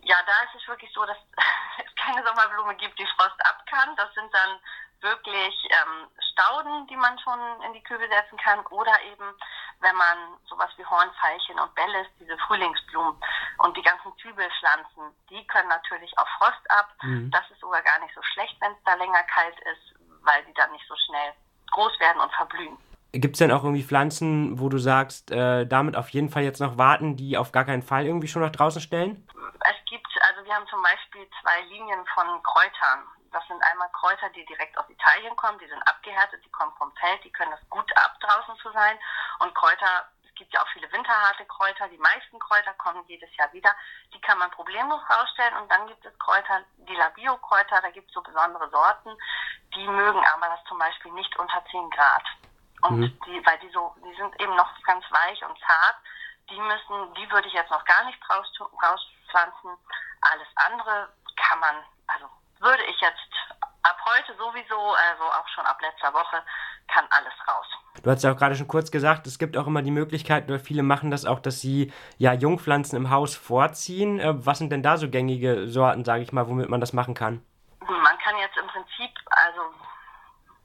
ja, 0.00 0.16
da 0.26 0.32
ist 0.44 0.60
es 0.60 0.68
wirklich 0.68 0.92
so, 0.92 1.04
dass 1.04 1.18
es 1.84 1.94
keine 1.96 2.24
Sommerblume 2.26 2.74
gibt, 2.76 2.98
die 2.98 3.06
Frost 3.16 3.38
ab 3.46 3.64
kann. 3.66 3.94
Das 3.96 4.12
sind 4.14 4.32
dann 4.32 4.58
wirklich 5.02 5.54
ähm, 5.70 6.08
Stauden, 6.32 6.86
die 6.86 6.96
man 6.96 7.18
schon 7.18 7.40
in 7.62 7.72
die 7.74 7.82
Kübel 7.82 8.08
setzen 8.08 8.38
kann 8.38 8.64
oder 8.66 8.92
eben, 9.02 9.34
wenn 9.80 9.96
man 9.96 10.38
sowas 10.46 10.70
wie 10.76 10.86
Hornfeilchen 10.86 11.58
und 11.58 11.74
Bellis, 11.74 12.06
diese 12.20 12.38
Frühlingsblumen 12.38 13.20
und 13.58 13.76
die 13.76 13.82
ganzen 13.82 14.16
Zwiebelpflanzen, 14.18 15.14
die 15.28 15.44
können 15.48 15.68
natürlich 15.68 16.16
auch 16.18 16.28
Frost 16.38 16.70
ab. 16.70 16.94
Mhm. 17.02 17.30
Das 17.30 17.50
ist 17.50 17.60
sogar 17.60 17.82
gar 17.82 17.98
nicht 17.98 18.14
so 18.14 18.22
schlecht, 18.22 18.56
wenn 18.60 18.72
es 18.72 18.82
da 18.84 18.94
länger 18.94 19.22
kalt 19.24 19.58
ist, 19.60 19.94
weil 20.22 20.44
die 20.44 20.54
dann 20.54 20.70
nicht 20.70 20.86
so 20.86 20.94
schnell 21.06 21.34
groß 21.72 21.98
werden 22.00 22.20
und 22.20 22.32
verblühen. 22.32 22.76
Gibt 23.12 23.34
es 23.34 23.40
denn 23.40 23.52
auch 23.52 23.62
irgendwie 23.62 23.82
Pflanzen, 23.82 24.58
wo 24.58 24.70
du 24.70 24.78
sagst, 24.78 25.30
äh, 25.30 25.66
damit 25.66 25.96
auf 25.96 26.08
jeden 26.10 26.30
Fall 26.30 26.44
jetzt 26.44 26.60
noch 26.60 26.78
warten, 26.78 27.16
die 27.16 27.36
auf 27.36 27.52
gar 27.52 27.66
keinen 27.66 27.82
Fall 27.82 28.06
irgendwie 28.06 28.28
schon 28.28 28.40
nach 28.40 28.52
draußen 28.52 28.80
stellen? 28.80 29.28
Es 29.60 29.76
gibt, 29.84 30.08
also 30.28 30.44
wir 30.46 30.54
haben 30.54 30.66
zum 30.68 30.80
Beispiel 30.82 31.28
zwei 31.42 31.60
Linien 31.68 32.00
von 32.14 32.24
Kräutern. 32.42 33.04
Das 33.30 33.46
sind 33.48 33.60
einmal 33.70 33.88
Kräuter, 33.92 34.30
die 34.34 34.44
direkt 34.46 34.78
aus 34.78 34.88
Italien 34.88 35.36
kommen, 35.36 35.58
die 35.58 35.68
sind 35.68 35.82
abgehärtet, 35.86 36.40
die 36.44 36.50
kommen 36.50 36.72
vom 36.78 36.90
Feld, 36.96 37.22
die 37.24 37.32
können 37.32 37.50
das 37.50 37.68
gut 37.68 37.90
ab, 37.96 38.16
draußen 38.20 38.56
zu 38.62 38.70
sein. 38.72 38.96
Und 39.40 39.54
Kräuter, 39.54 40.08
gibt 40.42 40.54
ja 40.54 40.62
auch 40.62 40.68
viele 40.72 40.90
winterharte 40.90 41.44
Kräuter, 41.46 41.86
die 41.88 41.98
meisten 41.98 42.36
Kräuter 42.40 42.74
kommen 42.74 43.04
jedes 43.06 43.30
Jahr 43.36 43.52
wieder, 43.52 43.72
die 44.12 44.20
kann 44.20 44.38
man 44.38 44.50
problemlos 44.50 45.00
rausstellen. 45.08 45.54
Und 45.54 45.70
dann 45.70 45.86
gibt 45.86 46.04
es 46.04 46.18
Kräuter, 46.18 46.64
die 46.78 46.96
Labio-Kräuter, 46.96 47.80
da 47.80 47.90
gibt 47.90 48.08
es 48.08 48.14
so 48.14 48.20
besondere 48.20 48.68
Sorten, 48.70 49.16
die 49.76 49.86
mögen 49.86 50.24
aber 50.34 50.48
das 50.48 50.64
zum 50.64 50.78
Beispiel 50.78 51.12
nicht 51.12 51.36
unter 51.38 51.64
10 51.70 51.90
Grad. 51.90 52.24
Und 52.82 52.98
mhm. 52.98 53.20
die, 53.24 53.46
weil 53.46 53.58
die 53.60 53.70
so, 53.70 53.94
die 54.04 54.16
sind 54.16 54.34
eben 54.40 54.56
noch 54.56 54.82
ganz 54.82 55.04
weich 55.10 55.44
und 55.44 55.56
zart, 55.60 55.96
die 56.50 56.60
müssen, 56.60 57.14
die 57.14 57.30
würde 57.30 57.46
ich 57.46 57.54
jetzt 57.54 57.70
noch 57.70 57.84
gar 57.84 58.04
nicht 58.04 58.18
raus, 58.28 58.50
rauspflanzen. 58.82 59.70
Alles 60.22 60.48
andere 60.56 61.08
kann 61.36 61.60
man, 61.60 61.76
also 62.08 62.28
würde 62.58 62.82
ich 62.86 63.00
jetzt 63.00 63.30
ab 63.82 63.96
heute 64.06 64.34
sowieso, 64.34 64.94
also 64.94 65.22
auch 65.22 65.48
schon 65.54 65.66
ab 65.66 65.80
letzter 65.80 66.12
Woche, 66.12 66.42
kann 66.92 67.06
alles 67.10 67.32
raus. 67.48 67.66
Du 68.02 68.10
hast 68.10 68.22
ja 68.22 68.32
auch 68.32 68.36
gerade 68.36 68.56
schon 68.56 68.68
kurz 68.68 68.90
gesagt, 68.90 69.26
es 69.26 69.38
gibt 69.38 69.56
auch 69.56 69.66
immer 69.66 69.82
die 69.82 69.90
Möglichkeit, 69.90 70.48
oder 70.48 70.58
viele 70.58 70.82
machen 70.82 71.10
das 71.10 71.24
auch, 71.24 71.40
dass 71.40 71.60
sie 71.60 71.92
ja 72.18 72.32
Jungpflanzen 72.32 72.96
im 72.96 73.10
Haus 73.10 73.36
vorziehen. 73.36 74.18
Äh, 74.18 74.34
was 74.46 74.58
sind 74.58 74.70
denn 74.70 74.82
da 74.82 74.96
so 74.96 75.08
gängige 75.08 75.68
Sorten, 75.68 76.04
sage 76.04 76.22
ich 76.22 76.32
mal, 76.32 76.48
womit 76.48 76.68
man 76.68 76.80
das 76.80 76.92
machen 76.92 77.14
kann? 77.14 77.44
Man 77.80 78.18
kann 78.18 78.36
jetzt 78.38 78.56
im 78.56 78.66
Prinzip, 78.66 79.10
also 79.30 79.62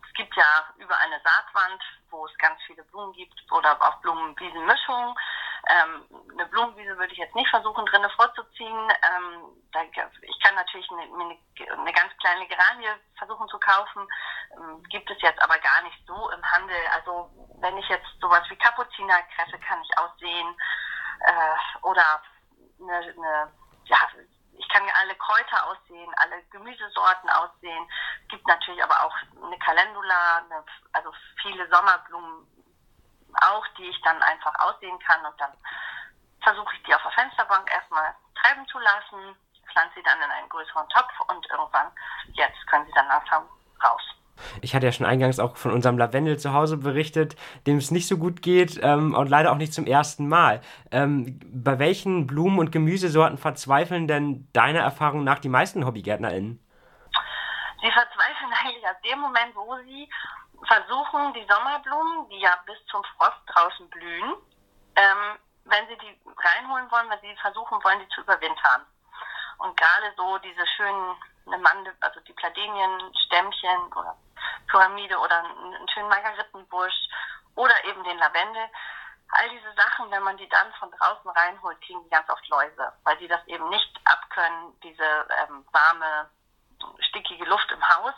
es 0.07 0.13
gibt 0.13 0.35
ja 0.35 0.65
über 0.77 0.97
eine 0.99 1.19
Saatwand, 1.23 1.81
wo 2.09 2.25
es 2.25 2.37
ganz 2.37 2.59
viele 2.65 2.83
Blumen 2.85 3.13
gibt 3.13 3.35
oder 3.51 3.79
auch 3.81 3.95
Blumenwiesenmischungen. 4.01 5.13
Ähm, 5.69 6.05
eine 6.31 6.45
Blumenwiese 6.47 6.97
würde 6.97 7.11
ich 7.11 7.19
jetzt 7.19 7.35
nicht 7.35 7.49
versuchen, 7.49 7.85
drinnen 7.85 8.09
vorzuziehen. 8.11 8.89
Ähm, 9.03 9.57
da, 9.71 9.81
ich 9.83 10.39
kann 10.41 10.55
natürlich 10.55 10.89
eine, 10.91 11.01
eine, 11.03 11.37
eine, 11.79 11.93
ganz 11.93 12.15
kleine 12.19 12.47
Geranie 12.47 12.87
versuchen 13.17 13.47
zu 13.49 13.59
kaufen, 13.59 14.07
ähm, 14.55 14.83
gibt 14.83 15.09
es 15.09 15.21
jetzt 15.21 15.41
aber 15.41 15.57
gar 15.59 15.81
nicht 15.83 15.99
so 16.05 16.29
im 16.31 16.51
Handel. 16.51 16.77
Also 16.93 17.29
wenn 17.59 17.77
ich 17.77 17.87
jetzt 17.89 18.07
sowas 18.21 18.43
wie 18.49 18.55
Kapuzinerkresse 18.55 19.59
kann 19.59 19.81
ich 19.81 19.97
aussehen 19.97 20.55
äh, 21.21 21.85
oder 21.85 22.21
eine, 22.79 22.97
eine 22.97 23.51
ja, 23.85 23.97
ich 24.57 24.69
kann 24.69 24.83
alle 25.01 25.15
Kräuter 25.15 25.67
aussehen, 25.67 26.11
alle 26.17 26.41
Gemüsesorten 26.51 27.29
aussehen. 27.29 27.87
Es 28.23 28.27
gibt 28.29 28.47
natürlich 28.47 28.83
aber 28.83 29.03
auch 29.03 29.15
eine 29.43 29.57
Calendula, 29.59 30.37
eine, 30.37 30.63
also 30.93 31.11
viele 31.41 31.67
Sommerblumen 31.69 32.47
auch, 33.43 33.65
die 33.77 33.85
ich 33.85 34.01
dann 34.01 34.21
einfach 34.21 34.53
aussehen 34.59 34.97
kann 34.99 35.25
und 35.25 35.39
dann 35.39 35.51
versuche 36.41 36.73
ich 36.75 36.83
die 36.83 36.93
auf 36.93 37.01
der 37.03 37.11
Fensterbank 37.11 37.69
erstmal 37.71 38.15
treiben 38.35 38.65
zu 38.67 38.79
lassen, 38.79 39.35
pflanze 39.71 39.95
sie 39.95 40.03
dann 40.03 40.17
in 40.17 40.31
einen 40.31 40.49
größeren 40.49 40.87
Topf 40.89 41.13
und 41.27 41.45
irgendwann, 41.49 41.87
jetzt 42.33 42.65
können 42.67 42.85
sie 42.85 42.93
dann 42.93 43.07
langsam 43.07 43.43
raus. 43.83 44.01
Ich 44.61 44.75
hatte 44.75 44.85
ja 44.85 44.91
schon 44.91 45.05
eingangs 45.05 45.39
auch 45.39 45.57
von 45.57 45.71
unserem 45.71 45.97
Lavendel 45.97 46.37
zu 46.37 46.53
Hause 46.53 46.77
berichtet, 46.77 47.35
dem 47.65 47.77
es 47.77 47.91
nicht 47.91 48.07
so 48.07 48.17
gut 48.17 48.41
geht 48.41 48.79
ähm, 48.83 49.15
und 49.15 49.29
leider 49.29 49.51
auch 49.51 49.57
nicht 49.57 49.73
zum 49.73 49.85
ersten 49.85 50.27
Mal. 50.27 50.61
Ähm, 50.91 51.39
bei 51.43 51.79
welchen 51.79 52.27
Blumen- 52.27 52.59
und 52.59 52.71
Gemüsesorten 52.71 53.37
verzweifeln 53.37 54.07
denn 54.07 54.47
deiner 54.53 54.79
Erfahrung 54.79 55.23
nach 55.23 55.39
die 55.39 55.49
meisten 55.49 55.85
HobbygärtnerInnen? 55.85 56.63
Sie 57.81 57.91
verzweifeln 57.91 58.53
eigentlich 58.63 58.87
ab 58.87 59.01
dem 59.03 59.19
Moment, 59.19 59.55
wo 59.55 59.75
sie 59.85 60.09
versuchen, 60.67 61.33
die 61.33 61.47
Sommerblumen, 61.49 62.29
die 62.29 62.39
ja 62.39 62.55
bis 62.65 62.77
zum 62.87 63.03
Frost 63.15 63.41
draußen 63.47 63.89
blühen, 63.89 64.35
ähm, 64.95 65.39
wenn 65.65 65.87
sie 65.87 65.97
die 65.97 66.19
reinholen 66.37 66.89
wollen, 66.91 67.09
wenn 67.09 67.21
sie 67.21 67.35
versuchen 67.41 67.83
wollen, 67.83 67.99
die 67.99 68.09
zu 68.09 68.21
überwintern. 68.21 68.85
Und 69.59 69.75
gerade 69.75 70.13
so 70.15 70.37
diese 70.39 70.65
schönen 70.75 71.15
eine 71.47 71.57
Mandel, 71.59 71.95
also 72.01 72.19
die 72.21 72.33
Pladenienstämmchen 72.33 73.93
oder 73.93 74.17
Pyramide 74.67 75.17
oder 75.17 75.43
einen 75.43 75.87
schönen 75.89 76.09
Margarittenbusch 76.09 77.07
oder 77.55 77.73
eben 77.85 78.03
den 78.03 78.17
Lavendel. 78.17 78.69
All 79.29 79.49
diese 79.49 79.73
Sachen, 79.75 80.09
wenn 80.11 80.23
man 80.23 80.37
die 80.37 80.47
dann 80.49 80.71
von 80.73 80.91
draußen 80.91 81.29
reinholt, 81.31 81.81
kriegen 81.81 82.03
die 82.03 82.09
ganz 82.09 82.29
oft 82.29 82.47
Läuse, 82.47 82.93
weil 83.03 83.17
die 83.17 83.27
das 83.27 83.45
eben 83.47 83.67
nicht 83.69 83.99
abkönnen, 84.05 84.79
diese 84.81 85.03
ähm, 85.03 85.65
warme, 85.71 86.29
stickige 87.09 87.45
Luft 87.45 87.69
im 87.71 87.89
Haus. 87.89 88.13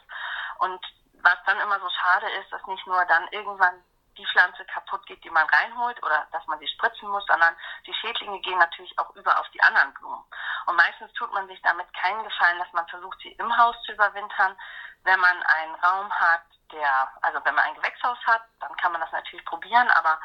Und 0.60 0.80
was 1.22 1.38
dann 1.46 1.60
immer 1.60 1.80
so 1.80 1.90
schade 1.90 2.30
ist, 2.40 2.52
dass 2.52 2.66
nicht 2.68 2.86
nur 2.88 3.04
dann 3.06 3.28
irgendwann 3.32 3.84
die 4.18 4.26
Pflanze 4.28 4.66
kaputt 4.66 5.06
geht, 5.06 5.24
die 5.24 5.30
man 5.30 5.48
reinholt 5.48 6.02
oder 6.04 6.28
dass 6.32 6.46
man 6.48 6.60
sie 6.60 6.68
spritzen 6.68 7.10
muss, 7.10 7.26
sondern 7.26 7.56
die 7.86 7.94
Schädlinge 7.94 8.40
gehen 8.42 8.58
natürlich 8.58 8.98
auch 9.00 9.16
über 9.16 9.40
auf 9.40 9.48
die 9.50 9.62
anderen 9.64 9.94
Blumen. 9.94 10.24
Und 10.66 10.76
meistens 10.76 11.12
tut 11.14 11.32
man 11.34 11.48
sich 11.48 11.62
damit 11.62 11.92
keinen 11.94 12.24
Gefallen, 12.24 12.60
dass 12.60 12.72
man 12.74 12.88
versucht, 12.88 13.18
sie 13.22 13.32
im 13.32 13.58
Haus 13.58 13.76
zu 13.86 13.94
überwintern. 13.94 14.58
Wenn 15.04 15.20
man 15.20 15.44
einen 15.44 15.76
Raum 15.76 16.12
hat, 16.12 16.44
der, 16.74 17.12
also 17.22 17.40
wenn 17.46 17.56
man 17.56 17.64
ein 17.64 17.76
Gewächshaus 17.76 18.18
hat, 18.26 18.44
dann 18.60 18.76
kann 18.76 18.92
man 18.92 19.02
das 19.02 19.12
natürlich 19.12 19.46
probieren, 19.46 19.90
aber 19.92 20.20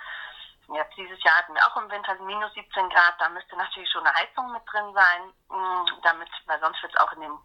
Jetzt 0.73 0.97
dieses 0.97 1.23
Jahr 1.23 1.37
hatten 1.37 1.55
wir 1.55 1.67
auch 1.67 1.77
im 1.77 1.91
Winter 1.91 2.15
minus 2.23 2.53
17 2.55 2.89
Grad, 2.89 3.15
da 3.19 3.29
müsste 3.29 3.55
natürlich 3.57 3.91
schon 3.91 4.07
eine 4.07 4.17
Heizung 4.17 4.51
mit 4.51 4.63
drin 4.73 4.95
sein, 4.95 5.33
mm, 5.49 6.03
damit, 6.03 6.31
weil 6.47 6.59
sonst 6.61 6.83
wird 6.83 6.95
es 6.95 7.01
auch 7.01 7.13
in 7.13 7.21
dem 7.21 7.39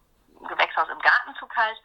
Gewächshaus 0.48 0.88
im 0.88 1.00
Garten 1.00 1.36
zu 1.36 1.46
kalt. 1.48 1.77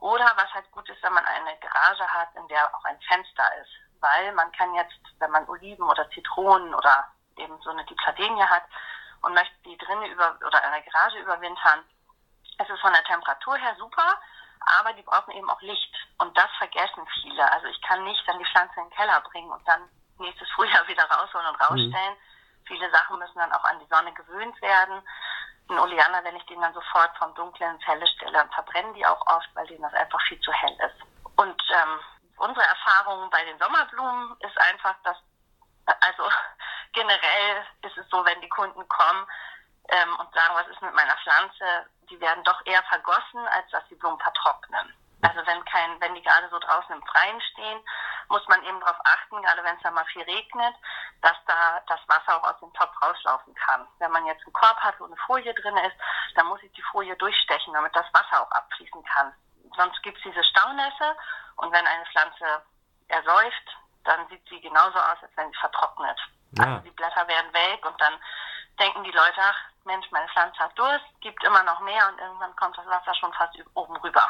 Oder 0.00 0.30
was 0.36 0.52
halt 0.52 0.70
gut 0.72 0.88
ist, 0.88 1.02
wenn 1.02 1.12
man 1.12 1.24
eine 1.24 1.56
Garage 1.58 2.06
hat, 2.06 2.34
in 2.34 2.46
der 2.48 2.74
auch 2.74 2.84
ein 2.84 3.00
Fenster 3.02 3.56
ist. 3.60 3.70
Weil 4.00 4.32
man 4.32 4.52
kann 4.52 4.74
jetzt, 4.74 5.00
wenn 5.18 5.30
man 5.30 5.48
Oliven 5.48 5.84
oder 5.84 6.08
Zitronen 6.10 6.74
oder 6.74 7.06
eben 7.36 7.58
so 7.62 7.70
eine 7.70 7.84
Dipladenie 7.84 8.44
hat 8.44 8.64
und 9.22 9.34
möchte 9.34 9.54
die 9.64 9.76
drinnen 9.78 10.10
über 10.10 10.36
oder 10.46 10.62
in 10.64 10.70
der 10.70 10.82
Garage 10.82 11.18
überwintern, 11.18 11.84
es 12.58 12.68
ist 12.68 12.80
von 12.80 12.92
der 12.92 13.04
Temperatur 13.04 13.56
her 13.56 13.74
super, 13.78 14.18
aber 14.78 14.92
die 14.94 15.02
brauchen 15.02 15.32
eben 15.32 15.48
auch 15.48 15.60
Licht. 15.60 15.94
Und 16.18 16.36
das 16.36 16.50
vergessen 16.58 17.06
viele. 17.22 17.50
Also 17.52 17.66
ich 17.66 17.80
kann 17.82 18.04
nicht 18.04 18.22
dann 18.26 18.38
die 18.38 18.46
Pflanze 18.46 18.74
in 18.80 18.88
den 18.88 18.96
Keller 18.96 19.20
bringen 19.20 19.50
und 19.50 19.66
dann 19.66 19.88
nächstes 20.18 20.48
Frühjahr 20.54 20.86
wieder 20.88 21.04
rausholen 21.04 21.46
und 21.46 21.60
rausstellen. 21.60 22.14
Mhm. 22.14 22.66
Viele 22.66 22.90
Sachen 22.90 23.18
müssen 23.18 23.38
dann 23.38 23.52
auch 23.52 23.64
an 23.64 23.78
die 23.78 23.94
Sonne 23.94 24.12
gewöhnt 24.12 24.60
werden. 24.60 25.02
Ein 25.68 25.78
Oleander, 25.78 26.22
wenn 26.24 26.36
ich 26.36 26.46
den 26.46 26.60
dann 26.60 26.74
sofort 26.74 27.16
vom 27.18 27.34
Dunklen 27.34 27.74
ins 27.74 27.86
Helle 27.86 28.06
stelle, 28.06 28.32
dann 28.32 28.50
verbrennen 28.50 28.94
die 28.94 29.04
auch 29.04 29.26
oft, 29.26 29.48
weil 29.54 29.66
denen 29.66 29.82
das 29.82 29.94
einfach 29.94 30.20
viel 30.22 30.40
zu 30.40 30.52
hell 30.52 30.76
ist. 30.86 31.04
Und 31.36 31.62
ähm, 31.70 32.00
unsere 32.38 32.66
Erfahrung 32.66 33.28
bei 33.30 33.44
den 33.44 33.58
Sommerblumen 33.58 34.36
ist 34.40 34.60
einfach, 34.60 34.94
dass, 35.02 35.16
also 36.00 36.30
generell 36.92 37.66
ist 37.82 37.98
es 37.98 38.08
so, 38.10 38.24
wenn 38.24 38.40
die 38.40 38.48
Kunden 38.48 38.88
kommen 38.88 39.26
ähm, 39.88 40.16
und 40.18 40.32
sagen, 40.34 40.54
was 40.54 40.68
ist 40.68 40.82
mit 40.82 40.94
meiner 40.94 41.16
Pflanze, 41.18 41.90
die 42.10 42.20
werden 42.20 42.44
doch 42.44 42.64
eher 42.64 42.82
vergossen, 42.84 43.46
als 43.48 43.68
dass 43.70 43.86
die 43.88 43.96
Blumen 43.96 44.18
vertrocknen. 44.20 44.94
Also 45.22 45.44
wenn 45.46 45.64
kein, 45.64 46.00
wenn 46.00 46.14
die 46.14 46.22
gerade 46.22 46.48
so 46.50 46.58
draußen 46.58 46.94
im 46.94 47.02
Freien 47.06 47.40
stehen, 47.52 47.80
muss 48.28 48.46
man 48.48 48.62
eben 48.64 48.78
darauf 48.80 48.98
achten, 49.04 49.42
gerade 49.42 49.64
wenn 49.64 49.76
es 49.76 49.82
dann 49.82 49.94
mal 49.94 50.04
viel 50.06 50.22
regnet, 50.22 50.74
dass 51.22 51.36
da 51.46 51.80
das 51.86 52.00
Wasser 52.06 52.36
auch 52.36 52.44
aus 52.44 52.60
dem 52.60 52.72
Topf 52.74 52.90
rauslaufen 53.02 53.54
kann. 53.54 53.86
Wenn 53.98 54.12
man 54.12 54.26
jetzt 54.26 54.44
einen 54.44 54.52
Korb 54.52 54.76
hat, 54.78 54.98
wo 55.00 55.04
eine 55.04 55.16
Folie 55.26 55.52
drin 55.54 55.76
ist, 55.78 55.96
dann 56.34 56.46
muss 56.46 56.62
ich 56.62 56.72
die 56.72 56.82
Folie 56.82 57.16
durchstechen, 57.16 57.72
damit 57.72 57.94
das 57.94 58.06
Wasser 58.12 58.42
auch 58.42 58.50
abfließen 58.50 59.02
kann. 59.04 59.32
Sonst 59.76 60.02
gibt 60.02 60.18
es 60.18 60.24
diese 60.24 60.44
Staunässe 60.44 61.16
und 61.56 61.72
wenn 61.72 61.86
eine 61.86 62.06
Pflanze 62.06 62.62
ersäuft, 63.08 63.76
dann 64.04 64.26
sieht 64.28 64.46
sie 64.48 64.60
genauso 64.60 64.98
aus, 64.98 65.18
als 65.22 65.36
wenn 65.36 65.50
sie 65.50 65.58
vertrocknet. 65.58 66.18
Ja. 66.52 66.64
Also 66.64 66.78
die 66.84 66.90
Blätter 66.90 67.26
werden 67.26 67.52
welk 67.52 67.84
und 67.84 68.00
dann 68.00 68.14
denken 68.78 69.04
die 69.04 69.10
Leute, 69.10 69.40
ach 69.40 69.58
Mensch, 69.84 70.10
meine 70.10 70.28
Pflanze 70.28 70.58
hat 70.58 70.78
Durst, 70.78 71.04
gibt 71.20 71.42
immer 71.44 71.62
noch 71.62 71.80
mehr 71.80 72.08
und 72.08 72.18
irgendwann 72.20 72.54
kommt 72.56 72.76
das 72.76 72.86
Wasser 72.86 73.14
schon 73.14 73.32
fast 73.32 73.56
oben 73.74 73.96
rüber. 73.98 74.22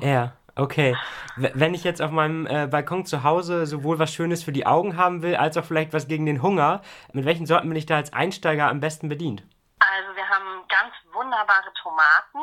Ja, 0.00 0.32
okay. 0.56 0.96
Wenn 1.36 1.74
ich 1.74 1.84
jetzt 1.84 2.02
auf 2.02 2.10
meinem 2.10 2.46
äh, 2.46 2.66
Balkon 2.66 3.06
zu 3.06 3.22
Hause 3.22 3.66
sowohl 3.66 3.98
was 3.98 4.12
Schönes 4.12 4.44
für 4.44 4.52
die 4.52 4.66
Augen 4.66 4.96
haben 4.96 5.22
will, 5.22 5.36
als 5.36 5.56
auch 5.56 5.64
vielleicht 5.64 5.92
was 5.92 6.08
gegen 6.08 6.26
den 6.26 6.42
Hunger, 6.42 6.82
mit 7.12 7.24
welchen 7.24 7.46
Sorten 7.46 7.68
bin 7.68 7.78
ich 7.78 7.86
da 7.86 7.96
als 7.96 8.12
Einsteiger 8.12 8.68
am 8.68 8.80
besten 8.80 9.08
bedient? 9.08 9.42
Also 9.78 10.14
wir 10.14 10.28
haben 10.28 10.66
ganz 10.68 10.94
wunderbare 11.12 11.72
Tomaten. 11.74 12.38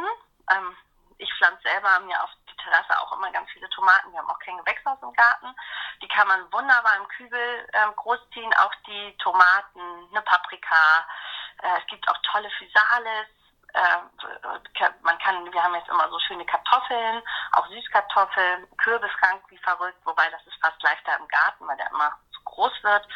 Ähm, 0.51 0.75
ich 1.17 1.31
pflanze 1.37 1.61
selber 1.63 1.99
mir 2.05 2.21
auf 2.23 2.29
die 2.49 2.55
Terrasse 2.63 2.99
auch 2.99 3.15
immer 3.17 3.31
ganz 3.31 3.49
viele 3.51 3.69
Tomaten. 3.69 4.11
Wir 4.11 4.19
haben 4.19 4.29
auch 4.29 4.39
kein 4.39 4.57
Gewächshaus 4.57 4.97
im 5.01 5.13
Garten. 5.13 5.47
Die 6.01 6.07
kann 6.07 6.27
man 6.27 6.41
wunderbar 6.51 6.97
im 6.97 7.07
Kübel 7.07 7.67
ähm, 7.73 7.93
großziehen. 7.95 8.53
Auch 8.55 8.73
die 8.87 9.15
Tomaten, 9.17 9.81
eine 10.11 10.21
Paprika. 10.21 11.05
Äh, 11.61 11.79
es 11.79 11.87
gibt 11.87 12.07
auch 12.09 12.17
tolle 12.31 12.49
Physalis. 12.57 13.27
Äh, 13.73 14.38
kann, 15.39 15.53
wir 15.53 15.63
haben 15.63 15.75
jetzt 15.75 15.89
immer 15.89 16.09
so 16.09 16.19
schöne 16.19 16.45
Kartoffeln, 16.45 17.21
auch 17.53 17.67
Süßkartoffeln, 17.67 18.67
Kürbisrank 18.77 19.41
wie 19.49 19.57
verrückt, 19.59 19.99
wobei 20.05 20.29
das 20.29 20.45
ist 20.45 20.59
fast 20.61 20.81
leichter 20.83 21.17
im 21.19 21.27
Garten, 21.27 21.67
weil 21.67 21.77
der 21.77 21.89
immer 21.91 22.17
zu 22.31 22.41
groß 22.43 22.83
wird. 22.83 23.07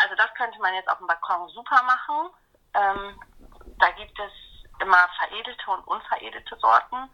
Also 0.00 0.14
das 0.16 0.32
könnte 0.34 0.60
man 0.60 0.74
jetzt 0.74 0.88
auf 0.88 0.98
dem 0.98 1.06
Balkon 1.06 1.48
super 1.50 1.82
machen. 1.82 2.30
Ähm, 2.74 3.20
da 3.78 3.90
gibt 3.92 4.18
es 4.18 4.32
immer 4.80 5.08
veredelte 5.18 5.70
und 5.70 5.86
unveredelte 5.86 6.56
Sorten. 6.58 7.10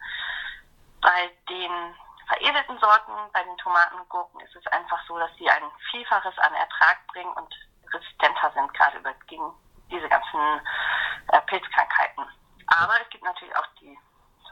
Bei 1.01 1.31
den 1.49 1.95
veredelten 2.27 2.79
Sorten, 2.79 3.13
bei 3.33 3.43
den 3.43 3.57
Tomaten 3.57 3.99
und 3.99 4.09
Gurken 4.09 4.39
ist 4.41 4.55
es 4.55 4.67
einfach 4.67 4.99
so, 5.07 5.17
dass 5.17 5.31
sie 5.37 5.49
ein 5.49 5.63
Vielfaches 5.91 6.37
an 6.39 6.53
Ertrag 6.53 7.05
bringen 7.07 7.31
und 7.33 7.53
resistenter 7.93 8.51
sind, 8.53 8.73
gerade 8.73 8.99
gegen 9.27 9.53
diese 9.89 10.09
ganzen 10.09 10.61
äh, 11.29 11.41
Pilzkrankheiten. 11.41 12.25
Aber 12.67 12.99
es 13.01 13.09
gibt 13.09 13.23
natürlich 13.23 13.55
auch 13.55 13.67
die, 13.79 13.97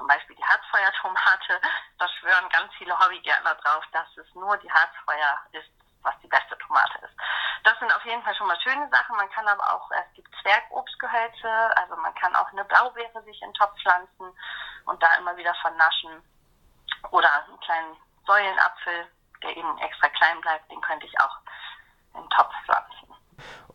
zum 0.03 0.07
Beispiel 0.09 0.35
die 0.35 0.43
Harzfeuertomate. 0.43 1.61
Da 1.97 2.09
schwören 2.09 2.49
ganz 2.49 2.73
viele 2.77 2.97
Hobbygärtner 2.99 3.55
drauf, 3.55 3.85
dass 3.93 4.05
es 4.17 4.27
nur 4.35 4.57
die 4.57 4.69
Harzfeuer 4.69 5.39
ist, 5.53 5.71
was 6.01 6.13
die 6.21 6.27
beste 6.27 6.57
Tomate 6.57 6.99
ist. 7.05 7.15
Das 7.63 7.79
sind 7.79 7.95
auf 7.95 8.03
jeden 8.03 8.21
Fall 8.21 8.35
schon 8.35 8.47
mal 8.47 8.59
schöne 8.59 8.89
Sachen. 8.89 9.15
Man 9.15 9.29
kann 9.29 9.47
aber 9.47 9.63
auch, 9.71 9.89
es 9.91 10.13
gibt 10.13 10.29
Zwergobstgehölze, 10.41 11.77
also 11.77 11.95
man 11.95 12.13
kann 12.15 12.35
auch 12.35 12.51
eine 12.51 12.65
Blaubeere 12.65 13.23
sich 13.23 13.41
in 13.41 13.47
den 13.47 13.53
Topf 13.53 13.79
pflanzen 13.81 14.37
und 14.85 15.01
da 15.01 15.15
immer 15.15 15.37
wieder 15.37 15.55
vernaschen. 15.61 16.21
Oder 17.11 17.31
einen 17.45 17.59
kleinen 17.61 17.95
Säulenapfel, 18.27 19.07
der 19.41 19.55
eben 19.55 19.77
extra 19.77 20.09
klein 20.09 20.41
bleibt, 20.41 20.69
den 20.69 20.81
könnte 20.81 21.05
ich 21.05 21.17
auch 21.21 21.37
in 22.15 22.21
den 22.23 22.29
Topf 22.29 22.53
pflanzen. 22.65 22.82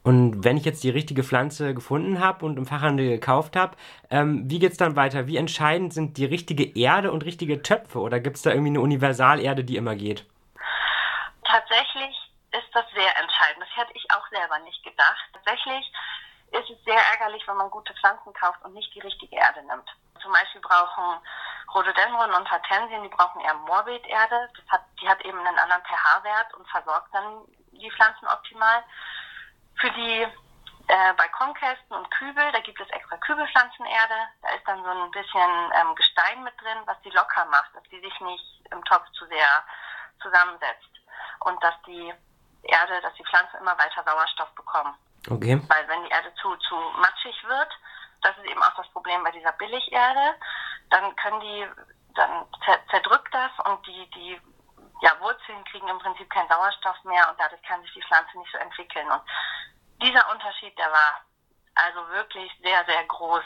Und 0.09 0.43
wenn 0.43 0.57
ich 0.57 0.65
jetzt 0.65 0.83
die 0.85 0.89
richtige 0.89 1.23
Pflanze 1.23 1.75
gefunden 1.75 2.19
habe 2.19 2.47
und 2.47 2.57
im 2.57 2.65
Fachhandel 2.65 3.11
gekauft 3.11 3.57
habe, 3.57 3.77
ähm, 4.09 4.49
wie 4.49 4.59
geht 4.59 4.73
es 4.73 4.79
dann 4.79 4.97
weiter? 4.97 5.27
Wie 5.27 5.37
entscheidend 5.37 5.93
sind 5.93 6.17
die 6.17 6.25
richtige 6.25 6.65
Erde 6.81 7.13
und 7.13 7.27
richtige 7.27 7.61
Töpfe? 7.61 7.99
Oder 7.99 8.19
gibt 8.19 8.37
es 8.37 8.43
da 8.43 8.49
irgendwie 8.49 8.71
eine 8.71 8.81
Universalerde, 8.81 9.65
die 9.65 9.77
immer 9.77 9.97
geht? 9.97 10.25
Tatsächlich 11.45 12.17
ist 12.53 12.71
das 12.73 12.87
sehr 12.97 13.21
entscheidend. 13.21 13.61
Das 13.61 13.77
hätte 13.77 13.93
ich 13.93 14.07
auch 14.17 14.27
selber 14.31 14.59
nicht 14.61 14.83
gedacht. 14.83 15.29
Tatsächlich 15.35 15.85
ist 16.53 16.71
es 16.71 16.85
sehr 16.87 17.03
ärgerlich, 17.13 17.47
wenn 17.47 17.59
man 17.59 17.69
gute 17.69 17.93
Pflanzen 18.01 18.33
kauft 18.33 18.65
und 18.65 18.73
nicht 18.73 18.89
die 18.95 19.01
richtige 19.01 19.37
Erde 19.37 19.61
nimmt. 19.69 19.93
Zum 20.23 20.33
Beispiel 20.33 20.63
brauchen 20.63 21.21
Rhododendron 21.75 22.33
und 22.33 22.51
Hortensien, 22.51 23.03
die 23.03 23.13
brauchen 23.13 23.43
eher 23.43 23.61
Morbiderde. 23.69 24.49
Hat, 24.69 24.85
die 25.03 25.07
hat 25.07 25.21
eben 25.27 25.39
einen 25.39 25.59
anderen 25.59 25.85
pH-Wert 25.85 26.55
und 26.55 26.67
versorgt 26.67 27.13
dann 27.13 27.45
die 27.73 27.91
Pflanzen 27.91 28.27
optimal. 28.27 28.83
Für 29.81 29.91
die 29.91 30.27
äh, 30.89 31.13
Balkonkästen 31.17 31.97
und 31.97 32.11
Kübel, 32.11 32.51
da 32.53 32.61
gibt 32.61 32.81
es 32.81 32.89
extra 32.91 33.17
Kübelpflanzenerde. 33.19 34.15
Da 34.43 34.49
ist 34.51 34.67
dann 34.67 34.83
so 34.83 34.91
ein 34.91 35.11
bisschen 35.11 35.73
ähm, 35.81 35.95
Gestein 35.95 36.43
mit 36.43 36.55
drin, 36.61 36.79
was 36.87 37.01
die 37.03 37.11
locker 37.11 37.45
macht, 37.47 37.75
dass 37.75 37.83
die 37.85 38.01
sich 38.01 38.21
nicht 38.21 38.45
im 38.71 38.85
Topf 38.85 39.09
zu 39.13 39.27
sehr 39.27 39.65
zusammensetzt. 40.23 40.91
Und 41.41 41.63
dass 41.63 41.75
die 41.87 42.13
Erde, 42.63 43.01
dass 43.03 43.15
die 43.15 43.25
Pflanzen 43.25 43.59
immer 43.61 43.77
weiter 43.79 44.03
Sauerstoff 44.05 44.51
bekommen. 44.55 44.95
Okay. 45.31 45.61
Weil 45.69 45.89
wenn 45.89 46.05
die 46.05 46.11
Erde 46.11 46.33
zu, 46.41 46.57
zu 46.57 46.75
matschig 46.97 47.37
wird, 47.45 47.73
das 48.23 48.37
ist 48.39 48.47
eben 48.47 48.63
auch 48.63 48.75
das 48.77 48.89
Problem 48.89 49.23
bei 49.23 49.31
dieser 49.31 49.53
Billigerde, 49.53 50.35
dann 50.91 51.15
können 51.17 51.41
die, 51.41 51.67
dann 52.15 52.47
zerdrückt 52.91 53.33
das 53.33 53.51
und 53.67 53.87
die, 53.87 54.11
die 54.11 54.41
ja, 55.01 55.13
Wurzeln 55.21 55.65
kriegen 55.65 55.89
im 55.89 55.99
Prinzip 55.99 56.29
keinen 56.31 56.49
Sauerstoff 56.49 56.97
mehr 57.05 57.29
und 57.31 57.39
dadurch 57.39 57.63
kann 57.63 57.81
sich 57.83 57.93
die 57.93 58.03
Pflanze 58.03 58.39
nicht 58.39 58.51
so 58.51 58.59
entwickeln. 58.59 59.09
Und 59.11 59.23
dieser 60.03 60.31
Unterschied, 60.31 60.77
der 60.79 60.91
war 60.91 61.23
also 61.75 62.09
wirklich 62.11 62.51
sehr, 62.63 62.85
sehr 62.87 63.05
groß. 63.07 63.45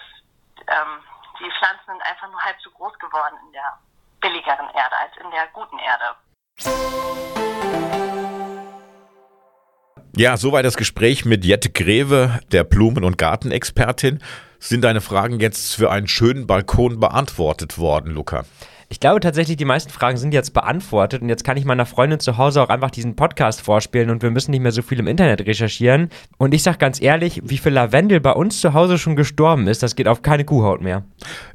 Ähm, 0.69 1.03
die 1.41 1.51
Pflanzen 1.59 1.87
sind 1.87 2.03
einfach 2.03 2.31
nur 2.31 2.41
halb 2.43 2.57
so 2.63 2.71
groß 2.71 2.99
geworden 2.99 3.37
in 3.47 3.53
der 3.53 3.79
billigeren 4.21 4.69
Erde 4.75 4.97
als 4.97 5.17
in 5.17 5.31
der 5.31 5.47
guten 5.53 5.79
Erde. 5.79 6.15
Ja, 10.15 10.37
soweit 10.37 10.65
das 10.65 10.77
Gespräch 10.77 11.25
mit 11.25 11.45
Jette 11.45 11.71
Greve, 11.71 12.41
der 12.53 12.65
Blumen- 12.65 13.05
und 13.05 13.17
Gartenexpertin. 13.17 14.23
Sind 14.59 14.83
deine 14.83 15.01
Fragen 15.01 15.41
jetzt 15.41 15.75
für 15.75 15.91
einen 15.91 16.07
schönen 16.07 16.47
Balkon 16.47 17.01
beantwortet 17.01 17.79
worden, 17.79 18.13
Luca? 18.13 18.45
Ich 18.93 19.01
glaube 19.01 19.21
tatsächlich, 19.21 19.57
die 19.57 19.65
meisten 19.65 19.91
Fragen 19.91 20.19
sind 20.19 20.35
jetzt 20.35 20.53
beantwortet 20.53 21.23
und 21.23 21.31
jetzt 21.31 21.45
kann 21.45 21.57
ich 21.57 21.65
meiner 21.65 21.87
Freundin 21.87 22.21
zu 22.21 22.37
Hause 22.37 22.61
auch 22.61 22.69
einfach 22.69 22.91
diesen 22.91 23.17
Podcast 23.17 23.63
vorspielen 23.63 24.11
und 24.11 24.23
wir 24.23 24.31
müssen 24.31 24.51
nicht 24.51 24.61
mehr 24.61 24.71
so 24.71 24.83
viel 24.83 24.99
im 24.99 25.07
Internet 25.07 25.47
recherchieren. 25.47 26.11
Und 26.37 26.53
ich 26.53 26.63
sag 26.63 26.79
ganz 26.79 27.01
ehrlich, 27.01 27.41
wie 27.43 27.57
viel 27.57 27.73
Lavendel 27.73 28.21
bei 28.21 28.33
uns 28.33 28.61
zu 28.61 28.75
Hause 28.75 28.99
schon 28.99 29.17
gestorben 29.17 29.67
ist, 29.67 29.83
das 29.83 29.97
geht 29.97 30.09
auf 30.09 30.21
keine 30.21 30.45
Kuhhaut 30.45 30.83
mehr. 30.83 31.05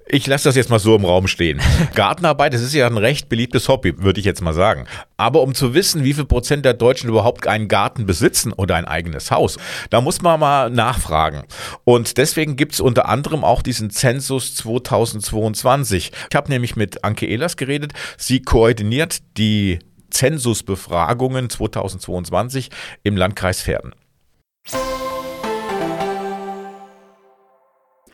Ich 0.09 0.25
lasse 0.25 0.45
das 0.45 0.55
jetzt 0.55 0.69
mal 0.69 0.79
so 0.79 0.95
im 0.95 1.03
Raum 1.03 1.27
stehen. 1.27 1.59
Gartenarbeit, 1.95 2.53
das 2.53 2.61
ist 2.61 2.73
ja 2.73 2.87
ein 2.87 2.97
recht 2.97 3.27
beliebtes 3.27 3.67
Hobby, 3.67 4.01
würde 4.01 4.19
ich 4.19 4.25
jetzt 4.25 4.41
mal 4.41 4.53
sagen. 4.53 4.85
Aber 5.17 5.41
um 5.41 5.53
zu 5.53 5.73
wissen, 5.73 6.03
wie 6.03 6.13
viel 6.13 6.25
Prozent 6.25 6.63
der 6.63 6.73
Deutschen 6.73 7.09
überhaupt 7.09 7.45
einen 7.47 7.67
Garten 7.67 8.05
besitzen 8.05 8.53
oder 8.53 8.75
ein 8.75 8.85
eigenes 8.85 9.31
Haus, 9.31 9.57
da 9.89 9.99
muss 9.99 10.21
man 10.21 10.39
mal 10.39 10.69
nachfragen. 10.69 11.43
Und 11.83 12.17
deswegen 12.17 12.55
gibt 12.55 12.73
es 12.73 12.79
unter 12.79 13.09
anderem 13.09 13.43
auch 13.43 13.61
diesen 13.61 13.89
Zensus 13.89 14.55
2022. 14.55 16.11
Ich 16.29 16.35
habe 16.35 16.49
nämlich 16.49 16.75
mit 16.77 17.03
Anke 17.03 17.25
Ehlers 17.25 17.57
geredet. 17.57 17.91
Sie 18.17 18.41
koordiniert 18.41 19.19
die 19.37 19.79
Zensusbefragungen 20.09 21.49
2022 21.49 22.69
im 23.03 23.17
Landkreis 23.17 23.61
Verden. 23.61 23.93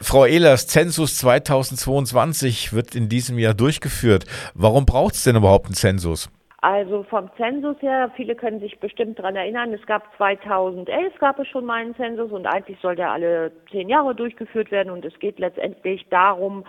Frau 0.04 0.26
Ehlers, 0.26 0.68
Zensus 0.68 1.18
2022 1.20 2.74
wird 2.74 2.94
in 2.94 3.08
diesem 3.08 3.40
Jahr 3.40 3.54
durchgeführt. 3.54 4.26
Warum 4.54 4.86
braucht 4.86 5.14
es 5.16 5.24
denn 5.24 5.38
überhaupt 5.38 5.68
einen 5.68 5.76
Zensus? 5.76 6.30
Also 6.62 7.04
vom 7.04 7.30
Zensus 7.36 7.76
her, 7.82 8.12
viele 8.16 8.36
können 8.36 8.60
sich 8.60 8.80
bestimmt 8.80 9.20
daran 9.20 9.36
erinnern, 9.36 9.74
es 9.74 9.86
gab 9.86 10.04
2011 10.16 11.18
gab 11.20 11.40
es 11.40 11.48
schon 11.48 11.66
mal 11.66 11.82
einen 11.82 11.96
Zensus 11.96 12.32
und 12.32 12.46
eigentlich 12.46 12.78
soll 12.82 12.96
der 12.96 13.12
alle 13.12 13.52
zehn 13.70 13.90
Jahre 13.90 14.16
durchgeführt 14.16 14.72
werden 14.72 14.90
und 14.90 15.04
es 15.04 15.18
geht 15.20 15.40
letztendlich 15.40 16.06
darum, 16.10 16.64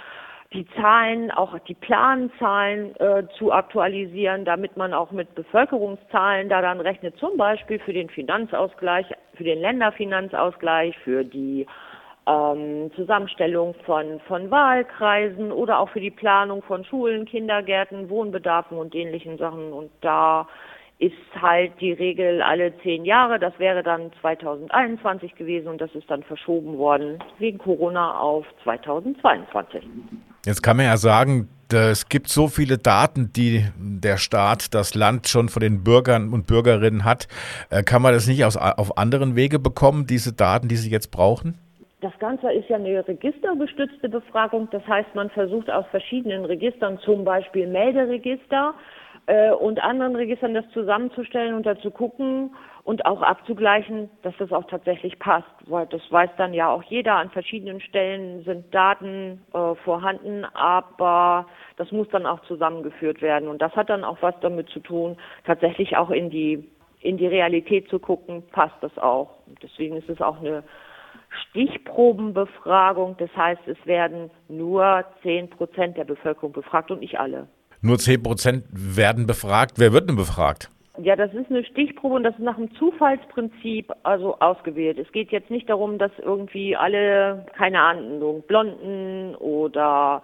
die 0.52 0.66
Zahlen, 0.80 1.30
auch 1.30 1.58
die 1.60 1.74
Planzahlen 1.74 2.94
äh, 2.96 3.24
zu 3.38 3.52
aktualisieren, 3.52 4.44
damit 4.44 4.76
man 4.76 4.94
auch 4.94 5.10
mit 5.10 5.34
Bevölkerungszahlen 5.34 6.48
da 6.48 6.60
dann 6.62 6.80
rechnet, 6.80 7.16
zum 7.18 7.36
Beispiel 7.36 7.78
für 7.80 7.92
den 7.92 8.08
Finanzausgleich, 8.08 9.06
für 9.34 9.44
den 9.44 9.60
Länderfinanzausgleich, 9.60 10.96
für 10.98 11.24
die 11.24 11.66
ähm, 12.26 12.90
Zusammenstellung 12.94 13.74
von, 13.84 14.20
von 14.26 14.50
Wahlkreisen 14.50 15.52
oder 15.52 15.78
auch 15.78 15.90
für 15.90 16.00
die 16.00 16.10
Planung 16.10 16.62
von 16.62 16.84
Schulen, 16.84 17.26
Kindergärten, 17.26 18.08
Wohnbedarfen 18.08 18.78
und 18.78 18.94
ähnlichen 18.94 19.38
Sachen. 19.38 19.72
Und 19.72 19.90
da 20.00 20.46
ist 20.98 21.14
halt 21.40 21.72
die 21.80 21.92
Regel 21.92 22.40
alle 22.40 22.72
zehn 22.78 23.04
Jahre. 23.04 23.38
Das 23.38 23.58
wäre 23.58 23.82
dann 23.82 24.10
2021 24.20 25.34
gewesen 25.34 25.68
und 25.68 25.80
das 25.80 25.94
ist 25.94 26.08
dann 26.08 26.22
verschoben 26.22 26.78
worden 26.78 27.18
wegen 27.38 27.58
Corona 27.58 28.18
auf 28.18 28.46
2022. 28.62 29.82
Jetzt 30.46 30.62
kann 30.62 30.76
man 30.76 30.86
ja 30.86 30.96
sagen, 30.96 31.48
es 31.72 32.08
gibt 32.08 32.28
so 32.28 32.46
viele 32.48 32.78
Daten, 32.78 33.32
die 33.32 33.66
der 33.76 34.16
Staat, 34.16 34.74
das 34.74 34.94
Land 34.94 35.28
schon 35.28 35.48
von 35.48 35.60
den 35.60 35.82
Bürgern 35.82 36.32
und 36.32 36.46
Bürgerinnen 36.46 37.04
hat. 37.04 37.26
Äh, 37.70 37.82
kann 37.82 38.00
man 38.00 38.12
das 38.12 38.26
nicht 38.26 38.44
aus, 38.44 38.56
auf 38.56 38.96
anderen 38.96 39.34
Wege 39.34 39.58
bekommen, 39.58 40.06
diese 40.06 40.32
Daten, 40.32 40.68
die 40.68 40.76
Sie 40.76 40.90
jetzt 40.90 41.10
brauchen? 41.10 41.58
Das 42.04 42.18
Ganze 42.18 42.52
ist 42.52 42.68
ja 42.68 42.76
eine 42.76 43.08
registergestützte 43.08 44.10
Befragung. 44.10 44.68
Das 44.70 44.86
heißt, 44.86 45.14
man 45.14 45.30
versucht 45.30 45.70
aus 45.70 45.86
verschiedenen 45.86 46.44
Registern, 46.44 46.98
zum 46.98 47.24
Beispiel 47.24 47.66
Melderegister 47.66 48.74
äh, 49.24 49.52
und 49.52 49.82
anderen 49.82 50.14
Registern, 50.14 50.52
das 50.52 50.68
zusammenzustellen 50.74 51.54
und 51.54 51.64
dazu 51.64 51.90
gucken 51.90 52.54
und 52.82 53.06
auch 53.06 53.22
abzugleichen, 53.22 54.10
dass 54.20 54.34
das 54.36 54.52
auch 54.52 54.64
tatsächlich 54.64 55.18
passt. 55.18 55.48
Weil 55.64 55.86
das 55.86 56.02
weiß 56.10 56.28
dann 56.36 56.52
ja 56.52 56.68
auch 56.68 56.82
jeder. 56.82 57.14
An 57.14 57.30
verschiedenen 57.30 57.80
Stellen 57.80 58.44
sind 58.44 58.74
Daten 58.74 59.40
äh, 59.54 59.74
vorhanden, 59.76 60.44
aber 60.52 61.46
das 61.78 61.90
muss 61.90 62.10
dann 62.10 62.26
auch 62.26 62.40
zusammengeführt 62.42 63.22
werden. 63.22 63.48
Und 63.48 63.62
das 63.62 63.74
hat 63.76 63.88
dann 63.88 64.04
auch 64.04 64.18
was 64.20 64.34
damit 64.42 64.68
zu 64.68 64.80
tun, 64.80 65.16
tatsächlich 65.46 65.96
auch 65.96 66.10
in 66.10 66.28
die 66.28 66.68
in 67.00 67.16
die 67.16 67.26
Realität 67.26 67.88
zu 67.88 67.98
gucken, 67.98 68.42
passt 68.50 68.76
das 68.82 68.96
auch. 68.98 69.30
Deswegen 69.62 69.96
ist 69.96 70.08
es 70.08 70.22
auch 70.22 70.40
eine 70.40 70.64
Stichprobenbefragung. 71.48 73.16
Das 73.18 73.30
heißt, 73.36 73.62
es 73.66 73.78
werden 73.86 74.30
nur 74.48 75.04
10 75.22 75.50
Prozent 75.50 75.96
der 75.96 76.04
Bevölkerung 76.04 76.52
befragt 76.52 76.90
und 76.90 77.00
nicht 77.00 77.18
alle. 77.18 77.48
Nur 77.80 77.98
10 77.98 78.22
Prozent 78.22 78.64
werden 78.72 79.26
befragt. 79.26 79.74
Wer 79.76 79.92
wird 79.92 80.08
denn 80.08 80.16
befragt? 80.16 80.70
Ja, 81.02 81.16
das 81.16 81.34
ist 81.34 81.50
eine 81.50 81.64
Stichprobe 81.64 82.14
und 82.14 82.22
das 82.22 82.34
ist 82.34 82.44
nach 82.44 82.56
dem 82.56 82.72
Zufallsprinzip 82.76 83.92
also 84.04 84.38
ausgewählt. 84.38 84.96
Es 84.98 85.10
geht 85.10 85.32
jetzt 85.32 85.50
nicht 85.50 85.68
darum, 85.68 85.98
dass 85.98 86.12
irgendwie 86.22 86.76
alle, 86.76 87.44
keine 87.56 87.80
Ahnung, 87.80 88.42
Blonden 88.46 89.34
oder 89.34 90.22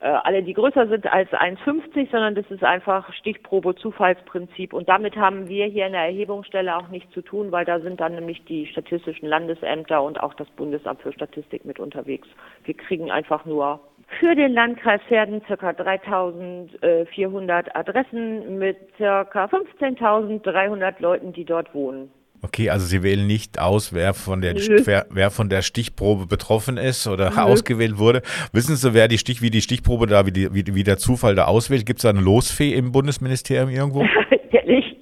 alle, 0.00 0.44
die 0.44 0.54
größer 0.54 0.86
sind 0.86 1.12
als 1.12 1.28
1,50, 1.30 2.10
sondern 2.10 2.36
das 2.36 2.48
ist 2.50 2.62
einfach 2.62 3.12
Stichprobe 3.14 3.74
Zufallsprinzip. 3.74 4.72
Und 4.72 4.88
damit 4.88 5.16
haben 5.16 5.48
wir 5.48 5.66
hier 5.66 5.86
in 5.86 5.92
der 5.92 6.02
Erhebungsstelle 6.02 6.76
auch 6.76 6.86
nichts 6.88 7.12
zu 7.12 7.20
tun, 7.20 7.50
weil 7.50 7.64
da 7.64 7.80
sind 7.80 7.98
dann 8.00 8.14
nämlich 8.14 8.44
die 8.44 8.66
statistischen 8.66 9.28
Landesämter 9.28 10.00
und 10.02 10.20
auch 10.20 10.34
das 10.34 10.48
Bundesamt 10.50 11.02
für 11.02 11.12
Statistik 11.12 11.64
mit 11.64 11.80
unterwegs. 11.80 12.28
Wir 12.64 12.74
kriegen 12.74 13.10
einfach 13.10 13.44
nur 13.44 13.80
für 14.20 14.36
den 14.36 14.54
Landkreis 14.54 15.00
Verden 15.08 15.42
ca. 15.42 15.72
3400 15.72 17.74
Adressen 17.74 18.56
mit 18.58 18.76
ca. 18.98 19.22
15.300 19.22 20.94
Leuten, 21.00 21.32
die 21.32 21.44
dort 21.44 21.74
wohnen. 21.74 22.12
Okay, 22.42 22.70
also 22.70 22.86
Sie 22.86 23.02
wählen 23.02 23.26
nicht 23.26 23.60
aus, 23.60 23.92
wer 23.92 24.14
von 24.14 24.40
der, 24.40 24.54
wer, 24.54 25.06
wer, 25.10 25.30
von 25.30 25.48
der 25.48 25.62
Stichprobe 25.62 26.26
betroffen 26.26 26.76
ist 26.76 27.06
oder 27.06 27.30
Nö. 27.30 27.36
ausgewählt 27.36 27.98
wurde. 27.98 28.22
Wissen 28.52 28.76
Sie, 28.76 28.94
wer 28.94 29.08
die 29.08 29.18
Stich, 29.18 29.42
wie 29.42 29.50
die 29.50 29.60
Stichprobe 29.60 30.06
da, 30.06 30.24
wie, 30.26 30.32
die, 30.32 30.54
wie, 30.54 30.64
wie 30.74 30.84
der 30.84 30.98
Zufall 30.98 31.34
da 31.34 31.46
auswählt? 31.46 31.84
Gibt 31.84 31.98
es 31.98 32.02
da 32.02 32.10
eine 32.10 32.20
Losfee 32.20 32.74
im 32.74 32.92
Bundesministerium 32.92 33.70
irgendwo? 33.70 34.04
Ehrlich, 34.50 34.96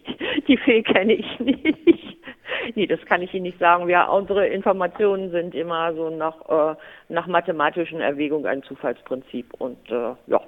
die 0.48 0.56
Fee 0.56 0.82
kenne 0.82 1.14
ich 1.14 1.40
nicht. 1.40 1.76
Nee, 2.74 2.86
das 2.86 3.00
kann 3.06 3.22
ich 3.22 3.32
Ihnen 3.32 3.44
nicht 3.44 3.58
sagen. 3.58 3.88
Wir, 3.88 4.06
unsere 4.10 4.46
Informationen 4.48 5.30
sind 5.30 5.54
immer 5.54 5.94
so 5.94 6.10
nach, 6.10 6.36
äh, 6.48 6.76
nach 7.08 7.26
mathematischen 7.26 8.00
Erwägungen 8.00 8.46
ein 8.46 8.62
Zufallsprinzip 8.64 9.54
und 9.58 9.78
äh, 9.90 10.14
ja. 10.26 10.40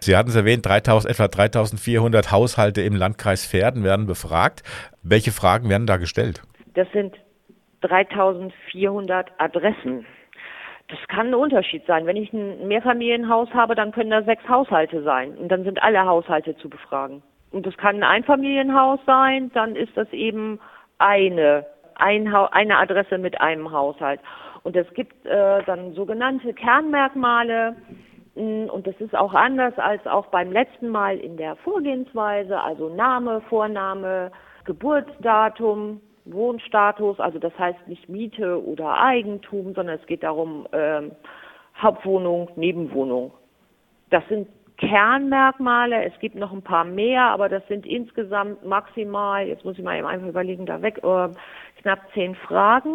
Sie 0.00 0.16
hatten 0.16 0.30
es 0.30 0.36
erwähnt, 0.36 0.66
3000, 0.66 1.10
etwa 1.12 1.28
3400 1.28 2.30
Haushalte 2.30 2.82
im 2.82 2.94
Landkreis 2.94 3.44
Verden 3.44 3.84
werden 3.84 4.06
befragt. 4.06 4.62
Welche 5.02 5.32
Fragen 5.32 5.68
werden 5.68 5.86
da 5.86 5.96
gestellt? 5.96 6.42
Das 6.74 6.86
sind 6.92 7.16
3400 7.82 9.32
Adressen. 9.38 10.06
Das 10.88 10.98
kann 11.08 11.28
ein 11.28 11.34
Unterschied 11.34 11.86
sein. 11.86 12.06
Wenn 12.06 12.16
ich 12.16 12.32
ein 12.32 12.66
Mehrfamilienhaus 12.66 13.48
habe, 13.54 13.74
dann 13.74 13.92
können 13.92 14.10
da 14.10 14.22
sechs 14.22 14.46
Haushalte 14.48 15.02
sein. 15.02 15.36
Und 15.36 15.48
dann 15.48 15.64
sind 15.64 15.82
alle 15.82 16.04
Haushalte 16.04 16.56
zu 16.56 16.68
befragen. 16.68 17.22
Und 17.52 17.66
das 17.66 17.76
kann 17.76 17.96
ein 17.96 18.02
Einfamilienhaus 18.04 19.00
sein, 19.06 19.50
dann 19.54 19.76
ist 19.76 19.96
das 19.96 20.12
eben 20.12 20.60
eine, 20.98 21.66
ein 21.96 22.32
eine 22.32 22.78
Adresse 22.78 23.18
mit 23.18 23.40
einem 23.40 23.72
Haushalt. 23.72 24.20
Und 24.62 24.76
es 24.76 24.92
gibt 24.94 25.26
äh, 25.26 25.62
dann 25.64 25.94
sogenannte 25.94 26.52
Kernmerkmale, 26.52 27.76
und 28.70 28.86
das 28.86 28.94
ist 29.00 29.14
auch 29.14 29.34
anders 29.34 29.78
als 29.78 30.06
auch 30.06 30.26
beim 30.26 30.52
letzten 30.52 30.88
Mal 30.88 31.18
in 31.18 31.36
der 31.36 31.56
Vorgehensweise, 31.56 32.60
also 32.60 32.88
Name, 32.88 33.40
Vorname, 33.42 34.30
Geburtsdatum, 34.64 36.00
Wohnstatus, 36.24 37.18
also 37.18 37.38
das 37.38 37.56
heißt 37.58 37.88
nicht 37.88 38.08
Miete 38.08 38.64
oder 38.64 38.94
Eigentum, 38.94 39.74
sondern 39.74 39.98
es 39.98 40.06
geht 40.06 40.22
darum 40.22 40.66
ähm, 40.72 41.12
Hauptwohnung, 41.76 42.50
Nebenwohnung. 42.56 43.32
Das 44.10 44.26
sind 44.28 44.48
Kernmerkmale. 44.80 46.04
Es 46.04 46.18
gibt 46.20 46.34
noch 46.36 46.52
ein 46.52 46.62
paar 46.62 46.84
mehr, 46.84 47.24
aber 47.24 47.48
das 47.48 47.66
sind 47.68 47.86
insgesamt 47.86 48.64
maximal, 48.64 49.46
jetzt 49.46 49.64
muss 49.64 49.78
ich 49.78 49.84
mal 49.84 50.04
einfach 50.04 50.26
überlegen, 50.26 50.66
da 50.66 50.80
weg, 50.80 50.98
äh, 51.04 51.28
knapp 51.82 52.00
zehn 52.14 52.34
Fragen. 52.34 52.94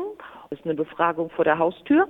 Das 0.50 0.60
ist 0.60 0.66
eine 0.66 0.76
Befragung 0.76 1.30
vor 1.30 1.46
der 1.46 1.60
Haustür. 1.60 2.08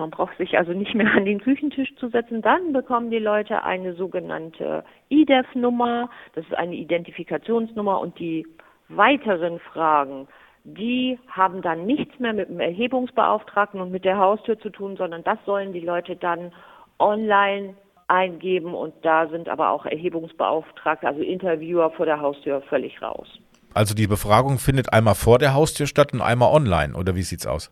Man 0.00 0.10
braucht 0.10 0.36
sich 0.38 0.56
also 0.56 0.72
nicht 0.72 0.94
mehr 0.94 1.12
an 1.12 1.26
den 1.26 1.40
Küchentisch 1.40 1.94
zu 1.96 2.08
setzen. 2.08 2.40
Dann 2.40 2.72
bekommen 2.72 3.10
die 3.10 3.18
Leute 3.18 3.64
eine 3.64 3.92
sogenannte 3.94 4.82
IDEF-Nummer. 5.10 6.08
Das 6.34 6.44
ist 6.46 6.54
eine 6.54 6.74
Identifikationsnummer 6.74 8.00
und 8.00 8.18
die 8.18 8.46
weiteren 8.88 9.60
Fragen, 9.60 10.26
die 10.64 11.18
haben 11.28 11.60
dann 11.60 11.84
nichts 11.84 12.18
mehr 12.18 12.32
mit 12.32 12.48
dem 12.48 12.60
Erhebungsbeauftragten 12.60 13.78
und 13.80 13.92
mit 13.92 14.06
der 14.06 14.16
Haustür 14.16 14.58
zu 14.58 14.70
tun, 14.70 14.96
sondern 14.96 15.22
das 15.22 15.38
sollen 15.44 15.74
die 15.74 15.80
Leute 15.80 16.16
dann 16.16 16.52
online 16.98 17.74
eingeben 18.08 18.74
und 18.74 18.94
da 19.02 19.28
sind 19.28 19.50
aber 19.50 19.70
auch 19.70 19.84
Erhebungsbeauftragte, 19.84 21.06
also 21.06 21.20
Interviewer 21.20 21.90
vor 21.90 22.06
der 22.06 22.20
Haustür 22.20 22.62
völlig 22.62 23.02
raus. 23.02 23.28
Also 23.74 23.94
die 23.94 24.06
Befragung 24.06 24.58
findet 24.58 24.92
einmal 24.92 25.14
vor 25.14 25.38
der 25.38 25.54
Haustür 25.54 25.86
statt 25.86 26.12
und 26.14 26.22
einmal 26.22 26.52
online, 26.52 26.94
oder 26.94 27.14
wie 27.14 27.22
sieht's 27.22 27.46
aus? 27.46 27.70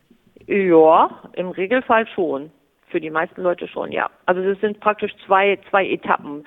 Ja, 0.49 1.11
im 1.35 1.51
Regelfall 1.51 2.07
schon. 2.15 2.51
Für 2.89 3.01
die 3.01 3.11
meisten 3.11 3.43
Leute 3.43 3.69
schon, 3.69 3.93
ja. 3.93 4.09
Also 4.25 4.41
es 4.41 4.59
sind 4.61 4.81
praktisch 4.81 5.13
zwei, 5.27 5.59
zwei 5.69 5.87
Etappen. 5.87 6.45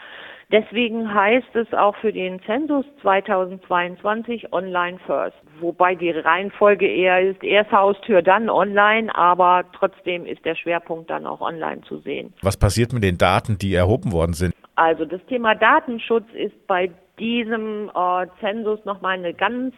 Deswegen 0.51 1.13
heißt 1.13 1.55
es 1.55 1.71
auch 1.73 1.95
für 1.97 2.11
den 2.11 2.41
Zensus 2.41 2.83
2022 3.03 4.51
Online 4.51 4.97
First. 5.05 5.37
Wobei 5.59 5.93
die 5.95 6.09
Reihenfolge 6.09 6.87
eher 6.87 7.21
ist, 7.21 7.41
erst 7.43 7.71
Haustür, 7.71 8.21
dann 8.21 8.49
online, 8.49 9.13
aber 9.15 9.63
trotzdem 9.71 10.25
ist 10.25 10.43
der 10.43 10.55
Schwerpunkt 10.55 11.09
dann 11.09 11.25
auch 11.27 11.39
online 11.39 11.81
zu 11.81 11.99
sehen. 11.99 12.33
Was 12.41 12.57
passiert 12.57 12.91
mit 12.91 13.03
den 13.03 13.17
Daten, 13.17 13.59
die 13.59 13.75
erhoben 13.75 14.11
worden 14.11 14.33
sind? 14.33 14.53
Also 14.75 15.05
das 15.05 15.23
Thema 15.27 15.53
Datenschutz 15.55 16.25
ist 16.33 16.67
bei 16.67 16.89
diesem 17.19 17.89
äh, 17.95 18.25
Zensus 18.41 18.83
nochmal 18.83 19.19
eine 19.19 19.33
ganz 19.33 19.73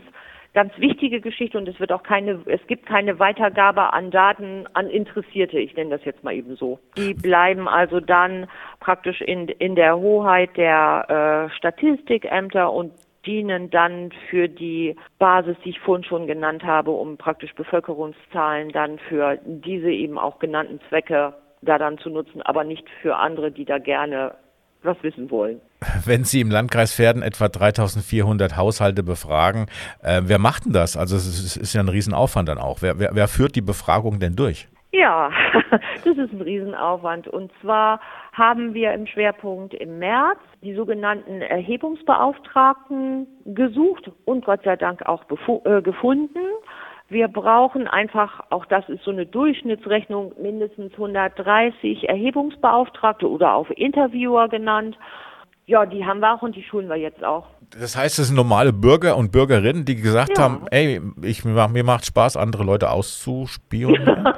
ganz 0.54 0.72
wichtige 0.78 1.20
Geschichte 1.20 1.58
und 1.58 1.68
es 1.68 1.80
wird 1.80 1.92
auch 1.92 2.04
keine, 2.04 2.42
es 2.46 2.66
gibt 2.68 2.86
keine 2.86 3.20
Weitergabe 3.20 3.94
an 3.94 4.12
Daten 4.12 4.68
an 4.74 4.89
Interessierte, 4.89 5.60
ich 5.60 5.76
nenne 5.76 5.92
das 5.92 6.06
jetzt 6.06 6.24
mal 6.24 6.34
eben 6.34 6.56
so. 6.56 6.80
Die 6.98 7.13
bleiben 7.13 7.68
also 7.68 8.00
dann 8.00 8.48
praktisch 8.80 9.22
in, 9.22 9.48
in 9.48 9.76
der 9.76 9.98
Hoheit 9.98 10.56
der 10.58 11.50
äh, 11.50 11.56
Statistikämter 11.58 12.72
und 12.72 12.94
dienen 13.26 13.70
dann 13.70 14.12
für 14.30 14.48
die 14.50 14.96
Basis, 15.18 15.56
die 15.63 15.70
ich 15.70 15.80
vorhin 15.80 16.04
schon 16.04 16.28
genannt 16.28 16.63
habe, 16.63 16.92
um 16.92 17.18
praktisch 17.18 17.54
Bevölkerungszahlen 17.56 18.70
dann 18.70 19.00
für 19.00 19.39
diese 19.46 19.89
eben 19.89 20.18
auch 20.18 20.39
genannten 20.39 20.80
Zwecke 20.89 21.34
da 21.62 21.78
dann 21.78 21.98
zu 21.98 22.10
nutzen, 22.10 22.42
aber 22.42 22.63
nicht 22.66 22.89
für 23.02 23.16
andere, 23.16 23.52
die 23.52 23.66
da 23.66 23.78
gerne 23.80 24.36
was 24.84 25.02
wissen 25.04 25.30
wollen. 25.32 25.60
Wenn 26.06 26.24
Sie 26.24 26.41
im 26.41 26.50
Landkreis 26.50 26.93
Verden 26.93 27.22
etwa 27.22 27.50
3400 27.50 28.58
Haushalte 28.58 29.04
befragen, 29.04 29.67
äh, 30.02 30.22
wer 30.26 30.39
macht 30.39 30.65
denn 30.65 30.74
das? 30.74 30.98
Also 30.98 31.15
es 31.15 31.58
ist 31.58 31.74
ja 31.74 31.82
ein 31.82 31.89
Riesenaufwand 31.89 32.50
dann 32.50 32.58
auch. 32.58 32.82
Wer, 32.82 33.00
wer, 33.00 33.12
wer 33.13 33.28
führt 33.28 33.56
die 33.56 33.62
Befragung 33.62 34.19
denn 34.19 34.36
durch? 34.36 34.67
Ja, 34.93 35.32
das 36.06 36.17
ist 36.17 36.32
ein 36.32 36.41
Riesenaufwand. 36.41 37.28
Und 37.28 37.52
zwar 37.62 38.00
haben 38.32 38.74
wir 38.76 38.93
im 38.93 39.08
Schwerpunkt 39.08 39.74
im 39.74 39.98
März 39.98 40.39
die 40.62 40.76
sogenannten 40.76 41.41
Erhebungsbeauftragten 41.41 43.28
gesucht 43.46 44.12
und 44.26 44.46
Gott 44.46 44.62
sei 44.63 44.76
Dank 44.76 45.04
auch 45.08 45.26
äh, 45.65 45.82
gefunden. 45.82 46.39
Wir 47.10 47.28
brauchen 47.28 47.88
einfach, 47.88 48.42
auch 48.50 48.66
das 48.66 48.88
ist 48.89 49.04
so 49.04 49.12
eine 49.12 49.26
Durchschnittsrechnung, 49.26 50.34
mindestens 50.42 50.94
130 50.94 52.10
Erhebungsbeauftragte 52.10 53.30
oder 53.30 53.54
auch 53.54 53.70
Interviewer 53.70 54.48
genannt. 54.48 54.98
Ja, 55.66 55.86
die 55.86 56.06
haben 56.06 56.20
wir 56.20 56.34
auch 56.34 56.42
und 56.42 56.56
die 56.56 56.63
schulen 56.63 56.89
wir 56.89 56.98
jetzt 56.98 57.24
auch. 57.24 57.48
Das 57.80 57.96
heißt, 57.98 58.20
es 58.20 58.28
sind 58.28 58.36
normale 58.36 58.74
Bürger 58.74 59.16
und 59.16 59.32
Bürgerinnen, 59.32 59.86
die 59.86 59.96
gesagt 59.96 60.38
ja. 60.38 60.44
haben, 60.44 60.66
ey, 60.72 61.00
ich, 61.22 61.46
mir 61.46 61.84
macht 61.84 62.06
Spaß, 62.06 62.36
andere 62.36 62.63
Leute 62.63 62.89
auszuspionieren. 62.89 64.08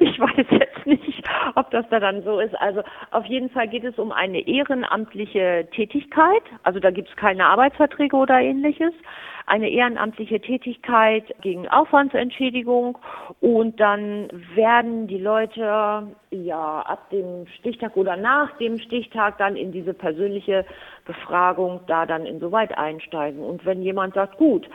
ich 0.00 0.18
weiß 0.18 0.46
jetzt 0.50 0.86
nicht, 0.86 1.22
ob 1.54 1.70
das 1.70 1.84
da 1.90 2.00
dann 2.00 2.22
so 2.22 2.40
ist. 2.40 2.54
Also 2.60 2.82
auf 3.10 3.26
jeden 3.26 3.50
Fall 3.50 3.68
geht 3.68 3.84
es 3.84 3.98
um 3.98 4.10
eine 4.12 4.46
ehrenamtliche 4.46 5.68
Tätigkeit. 5.74 6.42
Also 6.62 6.80
da 6.80 6.90
gibt 6.90 7.08
es 7.10 7.16
keine 7.16 7.46
Arbeitsverträge 7.46 8.16
oder 8.16 8.40
ähnliches 8.40 8.92
eine 9.46 9.68
ehrenamtliche 9.68 10.40
Tätigkeit 10.40 11.24
gegen 11.40 11.68
Aufwandsentschädigung 11.68 12.98
und 13.40 13.80
dann 13.80 14.28
werden 14.54 15.06
die 15.06 15.18
Leute 15.18 16.06
ja 16.30 16.80
ab 16.80 17.10
dem 17.10 17.46
Stichtag 17.58 17.96
oder 17.96 18.16
nach 18.16 18.56
dem 18.58 18.78
Stichtag 18.78 19.38
dann 19.38 19.56
in 19.56 19.72
diese 19.72 19.94
persönliche 19.94 20.64
Befragung 21.04 21.80
da 21.86 22.06
dann 22.06 22.26
insoweit 22.26 22.76
einsteigen. 22.76 23.40
Und 23.40 23.64
wenn 23.64 23.82
jemand 23.82 24.14
sagt, 24.14 24.38
gut, 24.38 24.68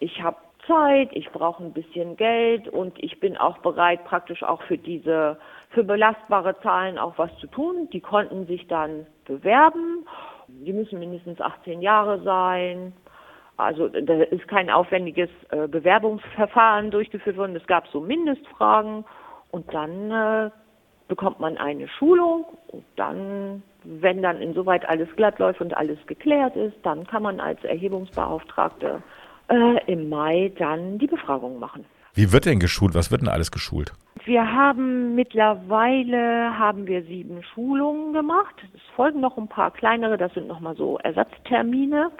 ich 0.00 0.22
habe 0.22 0.36
Zeit, 0.68 1.08
ich 1.12 1.30
brauche 1.30 1.64
ein 1.64 1.72
bisschen 1.72 2.16
Geld 2.16 2.68
und 2.68 3.02
ich 3.02 3.18
bin 3.20 3.36
auch 3.36 3.58
bereit, 3.58 4.04
praktisch 4.04 4.42
auch 4.42 4.62
für 4.62 4.78
diese, 4.78 5.38
für 5.70 5.82
belastbare 5.82 6.60
Zahlen 6.60 6.98
auch 6.98 7.16
was 7.16 7.34
zu 7.38 7.46
tun. 7.46 7.88
Die 7.92 8.00
konnten 8.00 8.46
sich 8.46 8.66
dann 8.68 9.06
bewerben. 9.24 10.06
Die 10.48 10.72
müssen 10.72 10.98
mindestens 10.98 11.40
18 11.40 11.80
Jahre 11.80 12.22
sein. 12.22 12.92
Also 13.58 13.88
da 13.88 14.14
ist 14.22 14.46
kein 14.46 14.70
aufwendiges 14.70 15.28
äh, 15.50 15.66
Bewerbungsverfahren 15.66 16.92
durchgeführt 16.92 17.36
worden. 17.36 17.56
Es 17.56 17.66
gab 17.66 17.88
so 17.88 18.00
Mindestfragen 18.00 19.04
und 19.50 19.74
dann 19.74 20.10
äh, 20.10 20.50
bekommt 21.08 21.40
man 21.40 21.58
eine 21.58 21.88
Schulung 21.88 22.44
und 22.68 22.84
dann, 22.94 23.62
wenn 23.82 24.22
dann 24.22 24.40
insoweit 24.40 24.88
alles 24.88 25.08
glatt 25.16 25.40
läuft 25.40 25.60
und 25.60 25.76
alles 25.76 25.98
geklärt 26.06 26.54
ist, 26.54 26.76
dann 26.84 27.06
kann 27.06 27.24
man 27.24 27.40
als 27.40 27.62
Erhebungsbeauftragte 27.64 29.02
äh, 29.48 29.92
im 29.92 30.08
Mai 30.08 30.52
dann 30.56 30.98
die 30.98 31.08
Befragung 31.08 31.58
machen. 31.58 31.84
Wie 32.14 32.32
wird 32.32 32.46
denn 32.46 32.60
geschult? 32.60 32.94
Was 32.94 33.10
wird 33.10 33.22
denn 33.22 33.28
alles 33.28 33.50
geschult? 33.50 33.92
Wir 34.24 34.52
haben 34.52 35.14
mittlerweile 35.14 36.58
haben 36.58 36.86
wir 36.86 37.02
sieben 37.02 37.42
Schulungen 37.42 38.12
gemacht. 38.12 38.54
Es 38.74 38.82
folgen 38.94 39.20
noch 39.20 39.36
ein 39.36 39.48
paar 39.48 39.70
kleinere, 39.72 40.16
das 40.16 40.32
sind 40.34 40.48
nochmal 40.48 40.76
so 40.76 40.98
Ersatztermine. 40.98 42.10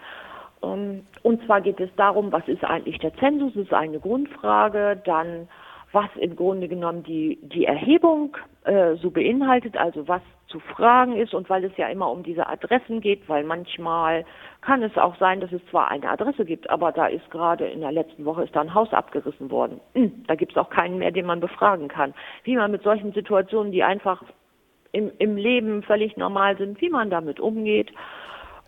Ähm, 0.63 1.07
und 1.23 1.45
zwar 1.47 1.61
geht 1.61 1.81
es 1.81 1.91
darum, 1.97 2.33
was 2.33 2.47
ist 2.49 2.65
eigentlich 2.65 2.99
der 2.99 3.15
Zensus, 3.17 3.53
das 3.55 3.65
ist 3.65 3.75
eine 3.75 4.01
Grundfrage, 4.01 5.01
dann 5.05 5.49
was 5.93 6.09
im 6.17 6.37
Grunde 6.37 6.69
genommen 6.69 7.03
die, 7.03 7.39
die 7.43 7.65
Erhebung 7.65 8.37
äh, 8.65 8.97
so 8.97 9.11
beinhaltet, 9.11 9.77
also 9.77 10.07
was 10.07 10.21
zu 10.49 10.61
fragen 10.61 11.17
ist 11.17 11.35
und 11.35 11.49
weil 11.51 11.65
es 11.65 11.77
ja 11.77 11.89
immer 11.89 12.11
um 12.11 12.23
diese 12.23 12.47
Adressen 12.47 13.01
geht, 13.01 13.29
weil 13.29 13.45
manchmal 13.45 14.25
kann 14.61 14.83
es 14.83 14.97
auch 14.97 15.17
sein, 15.17 15.41
dass 15.41 15.53
es 15.53 15.65
zwar 15.71 15.91
eine 15.91 16.09
Adresse 16.09 16.45
gibt, 16.45 16.69
aber 16.71 16.93
da 16.93 17.07
ist 17.07 17.31
gerade 17.31 17.67
in 17.67 17.81
der 17.81 17.93
letzten 17.93 18.25
Woche 18.25 18.45
ist 18.45 18.57
da 18.57 18.61
ein 18.61 18.75
Haus 18.75 18.93
abgerissen 18.93 19.51
worden. 19.51 19.81
Hm, 19.95 20.25
da 20.27 20.35
gibt 20.35 20.53
es 20.53 20.59
auch 20.59 20.71
keinen 20.71 20.99
mehr, 20.99 21.11
den 21.11 21.27
man 21.27 21.41
befragen 21.41 21.89
kann. 21.89 22.15
Wie 22.45 22.57
man 22.57 22.71
mit 22.71 22.83
solchen 22.83 23.13
Situationen, 23.13 23.73
die 23.73 23.83
einfach 23.83 24.23
im, 24.93 25.11
im 25.19 25.37
Leben 25.37 25.83
völlig 25.83 26.17
normal 26.17 26.57
sind, 26.57 26.81
wie 26.81 26.91
man 26.91 27.11
damit 27.11 27.41
umgeht 27.41 27.91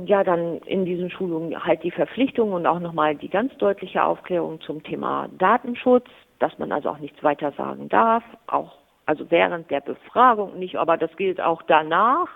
ja, 0.06 0.24
dann 0.24 0.58
in 0.66 0.84
diesen 0.84 1.10
Schulungen 1.10 1.64
halt 1.64 1.82
die 1.82 1.90
Verpflichtung 1.90 2.52
und 2.52 2.66
auch 2.66 2.80
nochmal 2.80 3.14
die 3.14 3.28
ganz 3.28 3.56
deutliche 3.58 4.02
Aufklärung 4.04 4.60
zum 4.60 4.82
Thema 4.82 5.28
Datenschutz, 5.38 6.06
dass 6.38 6.58
man 6.58 6.72
also 6.72 6.90
auch 6.90 6.98
nichts 6.98 7.22
weiter 7.22 7.52
sagen 7.52 7.88
darf, 7.88 8.24
auch 8.46 8.76
also 9.06 9.30
während 9.30 9.70
der 9.70 9.80
Befragung 9.80 10.58
nicht, 10.58 10.76
aber 10.76 10.96
das 10.96 11.14
gilt 11.16 11.40
auch 11.40 11.62
danach. 11.62 12.28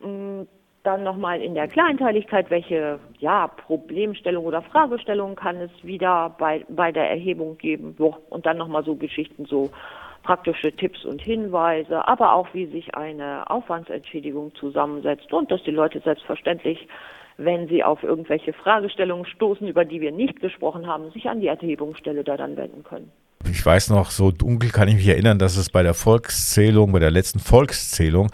Mm, 0.00 0.42
dann 0.82 1.04
nochmal 1.04 1.40
in 1.40 1.54
der 1.54 1.68
Kleinteiligkeit, 1.68 2.50
welche 2.50 2.98
ja, 3.18 3.46
Problemstellung 3.46 4.44
oder 4.44 4.62
Fragestellung 4.62 5.36
kann 5.36 5.56
es 5.56 5.70
wieder 5.82 6.34
bei, 6.38 6.64
bei 6.68 6.90
der 6.90 7.08
Erhebung 7.08 7.56
geben. 7.56 7.94
Und 8.30 8.46
dann 8.46 8.58
nochmal 8.58 8.82
so 8.82 8.96
Geschichten 8.96 9.44
so 9.44 9.70
praktische 10.22 10.72
Tipps 10.72 11.04
und 11.04 11.20
Hinweise, 11.20 12.06
aber 12.06 12.34
auch 12.34 12.48
wie 12.52 12.66
sich 12.66 12.94
eine 12.94 13.48
Aufwandsentschädigung 13.50 14.54
zusammensetzt 14.54 15.32
und 15.32 15.50
dass 15.50 15.62
die 15.64 15.70
Leute 15.70 16.00
selbstverständlich, 16.00 16.88
wenn 17.36 17.68
sie 17.68 17.82
auf 17.82 18.02
irgendwelche 18.02 18.52
Fragestellungen 18.52 19.26
stoßen, 19.26 19.66
über 19.66 19.84
die 19.84 20.00
wir 20.00 20.12
nicht 20.12 20.40
gesprochen 20.40 20.86
haben, 20.86 21.10
sich 21.10 21.28
an 21.28 21.40
die 21.40 21.48
Erhebungsstelle 21.48 22.24
da 22.24 22.36
dann 22.36 22.56
wenden 22.56 22.84
können. 22.84 23.10
Ich 23.50 23.64
weiß 23.64 23.90
noch, 23.90 24.10
so 24.10 24.30
dunkel 24.30 24.70
kann 24.70 24.88
ich 24.88 24.94
mich 24.94 25.08
erinnern, 25.08 25.38
dass 25.38 25.56
es 25.56 25.68
bei 25.68 25.82
der 25.82 25.94
Volkszählung, 25.94 26.92
bei 26.92 27.00
der 27.00 27.10
letzten 27.10 27.40
Volkszählung 27.40 28.28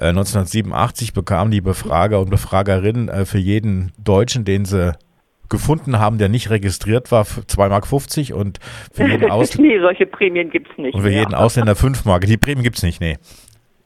äh, 0.00 0.08
1987 0.08 1.12
bekamen 1.12 1.50
die 1.50 1.60
Befrager 1.60 2.20
und 2.20 2.30
Befragerinnen 2.30 3.08
äh, 3.08 3.24
für 3.26 3.38
jeden 3.38 3.92
Deutschen, 3.98 4.44
den 4.44 4.64
sie 4.64 4.96
gefunden 5.48 5.98
haben, 5.98 6.18
der 6.18 6.28
nicht 6.28 6.50
registriert 6.50 7.12
war, 7.12 7.22
2,50 7.22 8.30
Mark 8.30 8.40
und 8.40 8.58
für 8.92 9.06
jeden 9.06 9.30
Ausländer. 9.30 9.74
nee, 9.74 9.80
solche 9.80 10.06
Prämien 10.06 10.50
gibt 10.50 10.70
es 10.70 10.78
nicht. 10.78 10.94
Und 10.94 11.02
für 11.02 11.08
mehr. 11.08 11.20
jeden 11.20 11.34
Ausländer 11.34 11.76
5 11.76 12.04
Mark. 12.04 12.22
Die 12.26 12.36
Prämien 12.36 12.62
gibt 12.62 12.76
es 12.76 12.82
nicht, 12.82 13.00
nee. 13.00 13.16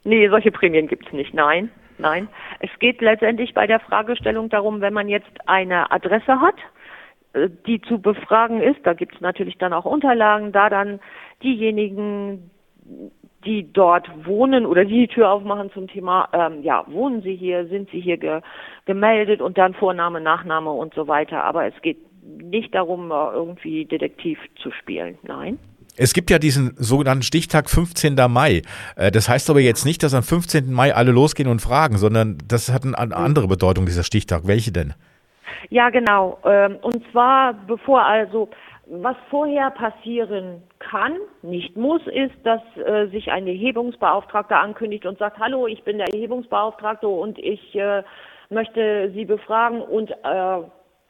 Nee, 0.04 0.28
solche 0.28 0.50
Prämien 0.50 0.88
gibt 0.88 1.06
es 1.06 1.12
nicht, 1.12 1.34
nein. 1.34 1.70
Nein. 1.98 2.28
Es 2.60 2.70
geht 2.78 3.00
letztendlich 3.00 3.54
bei 3.54 3.66
der 3.66 3.80
Fragestellung 3.80 4.48
darum, 4.48 4.80
wenn 4.80 4.94
man 4.94 5.08
jetzt 5.08 5.30
eine 5.46 5.90
Adresse 5.90 6.40
hat, 6.40 6.54
äh, 7.32 7.48
die 7.66 7.80
zu 7.82 8.00
befragen 8.00 8.62
ist, 8.62 8.78
da 8.84 8.94
gibt 8.94 9.16
es 9.16 9.20
natürlich 9.20 9.58
dann 9.58 9.72
auch 9.72 9.84
Unterlagen, 9.84 10.52
da 10.52 10.70
dann 10.70 11.00
diejenigen, 11.42 12.50
die 13.44 13.72
dort 13.72 14.08
wohnen 14.26 14.66
oder 14.66 14.84
die 14.84 15.06
die 15.06 15.08
Tür 15.08 15.30
aufmachen 15.30 15.70
zum 15.72 15.86
Thema, 15.86 16.28
ähm, 16.32 16.62
ja, 16.62 16.84
wohnen 16.88 17.22
Sie 17.22 17.36
hier, 17.36 17.66
sind 17.68 17.90
Sie 17.90 18.00
hier 18.00 18.16
ge 18.16 18.40
gemeldet 18.84 19.40
und 19.40 19.58
dann 19.58 19.74
Vorname, 19.74 20.20
Nachname 20.20 20.70
und 20.70 20.94
so 20.94 21.08
weiter. 21.08 21.44
Aber 21.44 21.66
es 21.66 21.74
geht 21.82 21.98
nicht 22.22 22.74
darum, 22.74 23.10
äh, 23.10 23.14
irgendwie 23.32 23.84
Detektiv 23.84 24.38
zu 24.62 24.70
spielen, 24.70 25.18
nein. 25.22 25.58
Es 26.00 26.14
gibt 26.14 26.30
ja 26.30 26.38
diesen 26.38 26.74
sogenannten 26.76 27.22
Stichtag 27.22 27.68
15. 27.68 28.14
Mai. 28.28 28.62
Äh, 28.96 29.10
das 29.10 29.28
heißt 29.28 29.50
aber 29.50 29.60
jetzt 29.60 29.84
nicht, 29.84 30.02
dass 30.02 30.14
am 30.14 30.22
15. 30.22 30.72
Mai 30.72 30.94
alle 30.94 31.12
losgehen 31.12 31.48
und 31.48 31.60
fragen, 31.60 31.98
sondern 31.98 32.38
das 32.46 32.72
hat 32.72 32.84
eine 32.84 32.96
andere 32.96 33.48
Bedeutung, 33.48 33.84
dieser 33.86 34.04
Stichtag. 34.04 34.42
Welche 34.46 34.72
denn? 34.72 34.94
Ja, 35.70 35.90
genau. 35.90 36.38
Ähm, 36.44 36.76
und 36.82 37.02
zwar, 37.10 37.52
bevor 37.66 38.04
also 38.04 38.48
was 38.90 39.16
vorher 39.28 39.70
passieren 39.70 40.62
kann, 40.78 41.16
nicht 41.42 41.76
muss, 41.76 42.00
ist, 42.06 42.34
dass 42.44 42.62
äh, 42.76 43.06
sich 43.08 43.30
ein 43.30 43.46
Erhebungsbeauftragter 43.46 44.58
ankündigt 44.58 45.04
und 45.04 45.18
sagt, 45.18 45.38
hallo, 45.38 45.66
ich 45.66 45.82
bin 45.84 45.98
der 45.98 46.08
Erhebungsbeauftragte 46.12 47.06
und 47.06 47.38
ich 47.38 47.74
äh, 47.74 48.02
möchte 48.48 49.10
Sie 49.14 49.24
befragen 49.24 49.82
und 49.82 50.10
äh, 50.10 50.62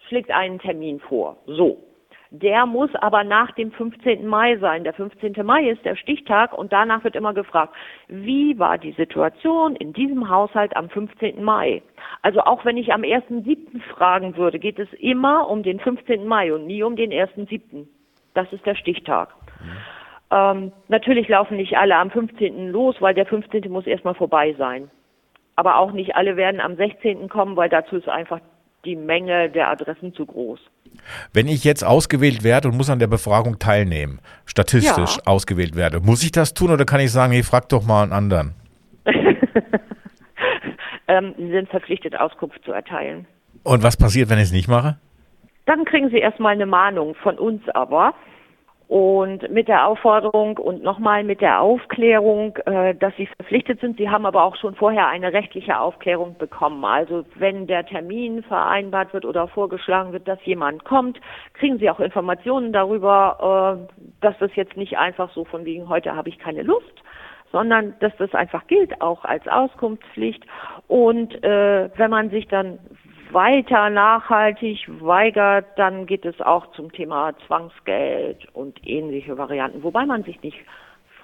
schlägt 0.08 0.30
einen 0.30 0.58
Termin 0.58 1.00
vor. 1.00 1.36
So. 1.46 1.87
Der 2.30 2.66
muss 2.66 2.94
aber 2.94 3.24
nach 3.24 3.52
dem 3.52 3.72
15. 3.72 4.26
Mai 4.26 4.58
sein. 4.58 4.84
Der 4.84 4.92
15. 4.92 5.34
Mai 5.44 5.70
ist 5.70 5.84
der 5.84 5.96
Stichtag 5.96 6.52
und 6.52 6.72
danach 6.72 7.02
wird 7.02 7.16
immer 7.16 7.32
gefragt, 7.32 7.74
wie 8.08 8.58
war 8.58 8.76
die 8.76 8.92
Situation 8.92 9.76
in 9.76 9.94
diesem 9.94 10.28
Haushalt 10.28 10.76
am 10.76 10.90
15. 10.90 11.42
Mai? 11.42 11.82
Also 12.20 12.40
auch 12.40 12.66
wenn 12.66 12.76
ich 12.76 12.92
am 12.92 13.00
1.7. 13.00 13.80
fragen 13.94 14.36
würde, 14.36 14.58
geht 14.58 14.78
es 14.78 14.92
immer 14.94 15.48
um 15.48 15.62
den 15.62 15.80
15. 15.80 16.26
Mai 16.26 16.52
und 16.52 16.66
nie 16.66 16.82
um 16.82 16.96
den 16.96 17.12
1.7. 17.12 17.86
Das 18.34 18.52
ist 18.52 18.66
der 18.66 18.74
Stichtag. 18.74 19.34
Ähm, 20.30 20.72
natürlich 20.88 21.28
laufen 21.28 21.56
nicht 21.56 21.78
alle 21.78 21.96
am 21.96 22.10
15. 22.10 22.68
los, 22.70 22.96
weil 23.00 23.14
der 23.14 23.24
15. 23.24 23.70
muss 23.72 23.86
erstmal 23.86 24.14
vorbei 24.14 24.54
sein. 24.58 24.90
Aber 25.56 25.78
auch 25.78 25.92
nicht 25.92 26.14
alle 26.14 26.36
werden 26.36 26.60
am 26.60 26.76
16. 26.76 27.28
kommen, 27.30 27.56
weil 27.56 27.70
dazu 27.70 27.96
ist 27.96 28.08
einfach 28.08 28.40
die 28.84 28.96
Menge 28.96 29.48
der 29.48 29.70
Adressen 29.70 30.12
zu 30.12 30.26
groß. 30.26 30.60
Wenn 31.32 31.48
ich 31.48 31.64
jetzt 31.64 31.84
ausgewählt 31.84 32.44
werde 32.44 32.68
und 32.68 32.76
muss 32.76 32.90
an 32.90 32.98
der 32.98 33.06
Befragung 33.06 33.58
teilnehmen, 33.58 34.20
statistisch 34.46 35.16
ja. 35.16 35.22
ausgewählt 35.26 35.76
werde, 35.76 36.00
muss 36.00 36.22
ich 36.22 36.32
das 36.32 36.54
tun 36.54 36.70
oder 36.70 36.84
kann 36.84 37.00
ich 37.00 37.12
sagen, 37.12 37.32
hey, 37.32 37.42
frag 37.42 37.68
doch 37.68 37.86
mal 37.86 38.02
einen 38.02 38.12
anderen? 38.12 38.54
ähm, 41.08 41.34
Sie 41.36 41.50
sind 41.50 41.68
verpflichtet, 41.68 42.18
Auskunft 42.18 42.64
zu 42.64 42.72
erteilen. 42.72 43.26
Und 43.62 43.82
was 43.82 43.96
passiert, 43.96 44.30
wenn 44.30 44.38
ich 44.38 44.44
es 44.44 44.52
nicht 44.52 44.68
mache? 44.68 44.98
Dann 45.66 45.84
kriegen 45.84 46.08
Sie 46.10 46.18
erstmal 46.18 46.54
eine 46.54 46.66
Mahnung 46.66 47.14
von 47.16 47.38
uns 47.38 47.62
aber. 47.70 48.14
Und 48.88 49.50
mit 49.50 49.68
der 49.68 49.86
Aufforderung 49.86 50.56
und 50.56 50.82
nochmal 50.82 51.22
mit 51.22 51.42
der 51.42 51.60
Aufklärung, 51.60 52.56
äh, 52.64 52.94
dass 52.94 53.14
sie 53.16 53.26
verpflichtet 53.26 53.80
sind. 53.80 53.98
Sie 53.98 54.08
haben 54.08 54.24
aber 54.24 54.42
auch 54.42 54.56
schon 54.56 54.74
vorher 54.74 55.08
eine 55.08 55.34
rechtliche 55.34 55.78
Aufklärung 55.78 56.38
bekommen. 56.38 56.82
Also 56.86 57.26
wenn 57.34 57.66
der 57.66 57.84
Termin 57.84 58.42
vereinbart 58.44 59.12
wird 59.12 59.26
oder 59.26 59.46
vorgeschlagen 59.46 60.12
wird, 60.12 60.26
dass 60.26 60.42
jemand 60.46 60.86
kommt, 60.86 61.20
kriegen 61.52 61.78
sie 61.78 61.90
auch 61.90 62.00
Informationen 62.00 62.72
darüber, 62.72 63.86
äh, 63.90 64.02
dass 64.22 64.38
das 64.38 64.56
jetzt 64.56 64.78
nicht 64.78 64.96
einfach 64.96 65.30
so 65.34 65.44
von 65.44 65.66
wegen 65.66 65.90
heute 65.90 66.16
habe 66.16 66.30
ich 66.30 66.38
keine 66.38 66.62
Lust, 66.62 67.02
sondern 67.52 67.94
dass 68.00 68.16
das 68.16 68.34
einfach 68.34 68.66
gilt, 68.68 69.02
auch 69.02 69.22
als 69.26 69.46
Auskunftspflicht. 69.48 70.46
Und 70.86 71.44
äh, 71.44 71.90
wenn 71.94 72.10
man 72.10 72.30
sich 72.30 72.48
dann 72.48 72.78
weiter 73.32 73.90
nachhaltig 73.90 74.86
weigert, 75.00 75.66
dann 75.76 76.06
geht 76.06 76.24
es 76.24 76.40
auch 76.40 76.70
zum 76.72 76.92
Thema 76.92 77.32
Zwangsgeld 77.46 78.46
und 78.54 78.78
ähnliche 78.86 79.36
Varianten, 79.38 79.82
wobei 79.82 80.06
man 80.06 80.24
sich 80.24 80.42
nicht 80.42 80.58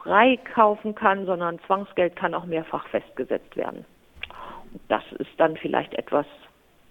freikaufen 0.02 0.94
kann, 0.94 1.26
sondern 1.26 1.58
Zwangsgeld 1.66 2.16
kann 2.16 2.34
auch 2.34 2.44
mehrfach 2.44 2.86
festgesetzt 2.88 3.56
werden. 3.56 3.84
Das 4.88 5.02
ist 5.18 5.30
dann 5.38 5.56
vielleicht 5.56 5.94
etwas 5.94 6.26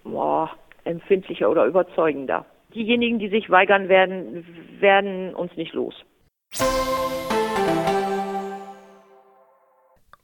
boah, 0.03 0.49
empfindlicher 0.83 1.49
oder 1.49 1.65
überzeugender. 1.65 2.45
Diejenigen, 2.73 3.19
die 3.19 3.29
sich 3.29 3.49
weigern 3.49 3.87
werden, 3.87 4.45
werden 4.79 5.35
uns 5.35 5.55
nicht 5.55 5.73
los. 5.73 5.93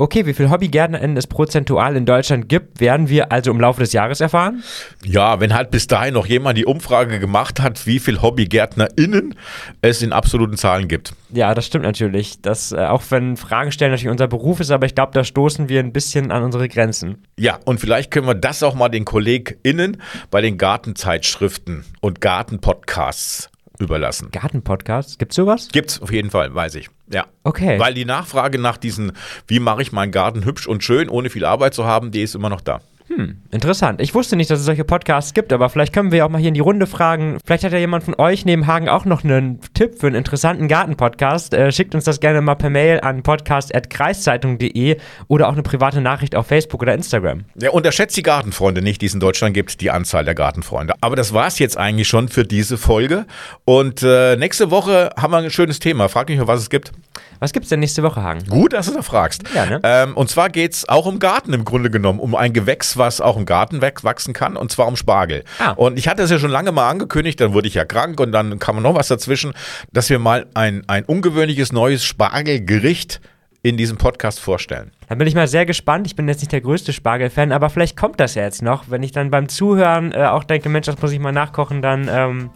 Okay, 0.01 0.25
wie 0.25 0.33
viele 0.33 0.49
HobbygärtnerInnen 0.49 1.17
es 1.17 1.27
prozentual 1.27 1.97
in 1.97 2.05
Deutschland 2.05 2.47
gibt, 2.47 2.79
werden 2.79 3.09
wir 3.09 3.33
also 3.33 3.51
im 3.51 3.59
Laufe 3.59 3.81
des 3.81 3.91
Jahres 3.91 4.21
erfahren? 4.21 4.63
Ja, 5.03 5.41
wenn 5.41 5.53
halt 5.53 5.71
bis 5.71 5.87
dahin 5.87 6.13
noch 6.13 6.25
jemand 6.25 6.57
die 6.57 6.65
Umfrage 6.65 7.19
gemacht 7.19 7.59
hat, 7.59 7.85
wie 7.85 7.99
viele 7.99 8.21
HobbygärtnerInnen 8.21 9.35
es 9.81 10.01
in 10.01 10.13
absoluten 10.13 10.55
Zahlen 10.55 10.87
gibt. 10.87 11.11
Ja, 11.33 11.53
das 11.53 11.65
stimmt 11.65 11.83
natürlich. 11.83 12.41
Das, 12.41 12.71
äh, 12.71 12.77
auch 12.77 13.03
wenn 13.09 13.35
Fragen 13.35 13.73
stellen 13.73 13.91
natürlich 13.91 14.09
unser 14.09 14.29
Beruf 14.29 14.61
ist, 14.61 14.71
aber 14.71 14.85
ich 14.85 14.95
glaube, 14.95 15.11
da 15.13 15.25
stoßen 15.25 15.67
wir 15.67 15.81
ein 15.81 15.91
bisschen 15.91 16.31
an 16.31 16.43
unsere 16.43 16.69
Grenzen. 16.69 17.25
Ja, 17.37 17.59
und 17.65 17.81
vielleicht 17.81 18.09
können 18.09 18.25
wir 18.25 18.35
das 18.35 18.63
auch 18.63 18.75
mal 18.75 18.87
den 18.87 19.03
KollegInnen 19.03 20.01
bei 20.31 20.39
den 20.39 20.57
Gartenzeitschriften 20.57 21.83
und 21.99 22.21
Gartenpodcasts 22.21 23.49
überlassen. 23.79 24.29
Gartenpodcasts, 24.31 25.17
gibt's 25.17 25.35
sowas? 25.35 25.69
Gibt's 25.71 26.01
auf 26.01 26.11
jeden 26.11 26.29
Fall, 26.29 26.53
weiß 26.53 26.75
ich. 26.75 26.89
Ja. 27.11 27.25
Okay. 27.43 27.79
Weil 27.79 27.93
die 27.93 28.05
Nachfrage 28.05 28.59
nach 28.59 28.77
diesen, 28.77 29.13
wie 29.47 29.59
mache 29.59 29.81
ich 29.81 29.91
meinen 29.91 30.11
Garten 30.11 30.45
hübsch 30.45 30.67
und 30.67 30.83
schön, 30.83 31.09
ohne 31.09 31.29
viel 31.29 31.45
Arbeit 31.45 31.73
zu 31.73 31.85
haben, 31.85 32.11
die 32.11 32.21
ist 32.21 32.35
immer 32.35 32.49
noch 32.49 32.61
da. 32.61 32.81
Hm, 33.09 33.37
interessant. 33.49 34.01
Ich 34.01 34.13
wusste 34.13 34.35
nicht, 34.35 34.51
dass 34.51 34.59
es 34.59 34.65
solche 34.65 34.83
Podcasts 34.83 35.33
gibt, 35.33 35.51
aber 35.51 35.69
vielleicht 35.69 35.93
können 35.93 36.11
wir 36.11 36.23
auch 36.23 36.29
mal 36.29 36.37
hier 36.37 36.49
in 36.49 36.53
die 36.53 36.59
Runde 36.59 36.85
fragen. 36.85 37.39
Vielleicht 37.43 37.63
hat 37.63 37.71
ja 37.71 37.79
jemand 37.79 38.03
von 38.03 38.13
euch 38.19 38.45
neben 38.45 38.67
Hagen 38.67 38.87
auch 38.87 39.03
noch 39.03 39.23
einen 39.23 39.59
Tipp 39.73 39.99
für 39.99 40.05
einen 40.05 40.15
interessanten 40.15 40.67
Garten-Podcast. 40.67 41.55
Äh, 41.55 41.71
schickt 41.71 41.95
uns 41.95 42.03
das 42.03 42.19
gerne 42.19 42.41
mal 42.41 42.53
per 42.53 42.69
Mail 42.69 42.99
an 42.99 43.23
podcast.kreiszeitung.de 43.23 44.97
oder 45.27 45.47
auch 45.47 45.53
eine 45.53 45.63
private 45.63 46.01
Nachricht 46.01 46.35
auf 46.35 46.45
Facebook 46.45 46.83
oder 46.83 46.93
Instagram. 46.93 47.45
Ja, 47.59 47.71
unterschätzt 47.71 48.15
die 48.15 48.21
Gartenfreunde 48.21 48.83
nicht, 48.83 49.01
die 49.01 49.07
es 49.07 49.15
in 49.15 49.19
Deutschland 49.19 49.55
gibt, 49.55 49.81
die 49.81 49.89
Anzahl 49.89 50.23
der 50.23 50.35
Gartenfreunde. 50.35 50.93
Aber 51.01 51.15
das 51.15 51.33
war 51.33 51.47
es 51.47 51.57
jetzt 51.57 51.77
eigentlich 51.79 52.07
schon 52.07 52.27
für 52.27 52.43
diese 52.45 52.77
Folge. 52.77 53.25
Und 53.65 54.03
äh, 54.03 54.35
nächste 54.35 54.69
Woche 54.69 55.09
haben 55.17 55.33
wir 55.33 55.37
ein 55.37 55.49
schönes 55.49 55.79
Thema. 55.79 56.09
Frag 56.09 56.29
mich 56.29 56.37
mal, 56.37 56.47
was 56.47 56.61
es 56.61 56.69
gibt. 56.69 56.91
Was 57.39 57.53
gibt's 57.53 57.69
denn 57.69 57.79
nächste 57.79 58.03
Woche, 58.03 58.21
Hagen? 58.21 58.45
Gut, 58.47 58.73
dass 58.73 58.87
du 58.87 58.93
da 58.93 59.01
fragst. 59.01 59.43
Ja, 59.55 59.65
ne? 59.65 59.79
ähm, 59.83 60.17
und 60.17 60.29
zwar 60.29 60.49
geht's 60.49 60.87
auch 60.89 61.05
um 61.05 61.19
Garten 61.19 61.53
im 61.53 61.63
Grunde 61.65 61.89
genommen, 61.89 62.19
um 62.19 62.35
ein 62.35 62.51
Gewächs, 62.53 62.97
was 62.97 63.21
auch 63.21 63.37
im 63.37 63.45
Garten 63.45 63.81
wachsen 63.81 64.33
kann, 64.33 64.57
und 64.57 64.71
zwar 64.71 64.87
um 64.87 64.95
Spargel. 64.95 65.43
Ah. 65.59 65.71
Und 65.71 65.97
ich 65.97 66.07
hatte 66.07 66.21
es 66.23 66.31
ja 66.31 66.39
schon 66.39 66.51
lange 66.51 66.71
mal 66.71 66.89
angekündigt, 66.89 67.39
dann 67.39 67.53
wurde 67.53 67.67
ich 67.67 67.75
ja 67.75 67.85
krank 67.85 68.19
und 68.19 68.31
dann 68.31 68.59
kam 68.59 68.81
noch 68.81 68.95
was 68.95 69.07
dazwischen, 69.07 69.53
dass 69.93 70.09
wir 70.09 70.19
mal 70.19 70.47
ein, 70.53 70.83
ein 70.87 71.05
ungewöhnliches 71.05 71.71
neues 71.71 72.03
Spargelgericht 72.03 73.21
in 73.61 73.75
diesem 73.75 73.97
Podcast 73.97 74.39
vorstellen. 74.39 74.91
Dann 75.09 75.17
bin 75.17 75.27
ich 75.27 75.35
mal 75.35 75.47
sehr 75.47 75.65
gespannt. 75.65 76.07
Ich 76.07 76.15
bin 76.15 76.27
jetzt 76.29 76.39
nicht 76.39 76.51
der 76.51 76.61
größte 76.61 76.93
Spargel-Fan, 76.93 77.51
aber 77.51 77.69
vielleicht 77.69 77.97
kommt 77.97 78.19
das 78.19 78.35
ja 78.35 78.43
jetzt 78.43 78.61
noch. 78.61 78.85
Wenn 78.89 79.03
ich 79.03 79.11
dann 79.11 79.31
beim 79.31 79.49
Zuhören 79.49 80.13
äh, 80.13 80.25
auch 80.25 80.45
denke, 80.45 80.69
Mensch, 80.69 80.85
das 80.85 81.01
muss 81.01 81.11
ich 81.11 81.19
mal 81.19 81.31
nachkochen, 81.33 81.81
dann 81.81 82.07
ähm, 82.09 82.49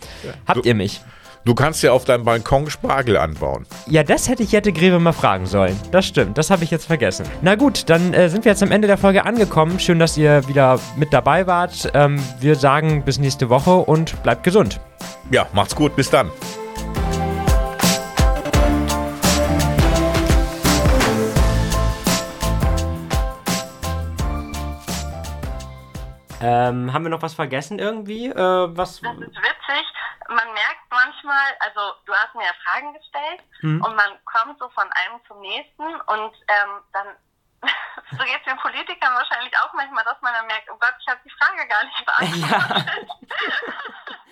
habt 0.47 0.59
Du- 0.59 0.67
ihr 0.67 0.75
mich. 0.75 1.01
Du 1.45 1.55
kannst 1.55 1.83
ja 1.83 1.91
auf 1.91 2.05
deinem 2.05 2.23
Balkon 2.23 2.69
Spargel 2.69 3.17
anbauen. 3.17 3.65
Ja, 3.87 4.03
das 4.03 4.29
hätte 4.29 4.43
ich 4.43 4.53
Jette 4.53 4.71
Greve 4.71 4.97
mal 4.99 5.11
fragen 5.11 5.45
sollen. 5.45 5.77
Das 5.91 6.05
stimmt, 6.05 6.37
das 6.37 6.49
habe 6.49 6.63
ich 6.63 6.71
jetzt 6.71 6.85
vergessen. 6.85 7.25
Na 7.41 7.55
gut, 7.55 7.89
dann 7.89 8.13
äh, 8.13 8.29
sind 8.29 8.45
wir 8.45 8.53
jetzt 8.53 8.63
am 8.63 8.71
Ende 8.71 8.87
der 8.87 8.97
Folge 8.97 9.25
angekommen. 9.25 9.77
Schön, 9.77 9.99
dass 9.99 10.15
ihr 10.15 10.47
wieder 10.47 10.79
mit 10.95 11.11
dabei 11.11 11.45
wart. 11.45 11.91
Ähm, 11.93 12.17
wir 12.39 12.55
sagen 12.55 13.03
bis 13.03 13.19
nächste 13.19 13.49
Woche 13.49 13.71
und 13.71 14.23
bleibt 14.23 14.43
gesund. 14.45 14.79
Ja, 15.31 15.45
macht's 15.51 15.75
gut, 15.75 15.97
bis 15.97 16.09
dann. 16.09 16.31
Ähm, 26.39 26.93
haben 26.93 27.03
wir 27.03 27.09
noch 27.09 27.21
was 27.21 27.33
vergessen 27.33 27.79
irgendwie? 27.79 28.27
Äh, 28.27 28.33
was? 28.35 29.01
Das 29.01 29.11
ist 29.11 29.19
witzig. 29.19 29.85
Man 30.35 30.53
merkt 30.53 30.83
manchmal, 30.89 31.55
also 31.59 31.93
du 32.05 32.13
hast 32.13 32.33
mir 32.35 32.45
ja 32.45 32.53
Fragen 32.65 32.93
gestellt 32.93 33.41
Mhm. 33.61 33.83
und 33.83 33.95
man 33.95 34.19
kommt 34.25 34.59
so 34.59 34.67
von 34.69 34.83
einem 34.91 35.19
zum 35.27 35.39
nächsten 35.41 35.83
und 36.01 36.33
ähm, 36.47 36.81
dann, 36.91 37.07
so 38.11 38.17
geht 38.23 38.39
es 38.39 38.43
den 38.45 38.57
Politikern 38.57 39.13
wahrscheinlich 39.13 39.53
auch 39.59 39.71
manchmal, 39.73 40.03
dass 40.03 40.21
man 40.21 40.33
dann 40.33 40.47
merkt, 40.47 40.69
oh 40.69 40.77
Gott, 40.77 40.93
ich 40.99 41.07
habe 41.07 41.19
die 41.23 41.31
Frage 41.31 41.67
gar 41.67 41.83
nicht 41.85 42.05
beantwortet. 42.05 43.09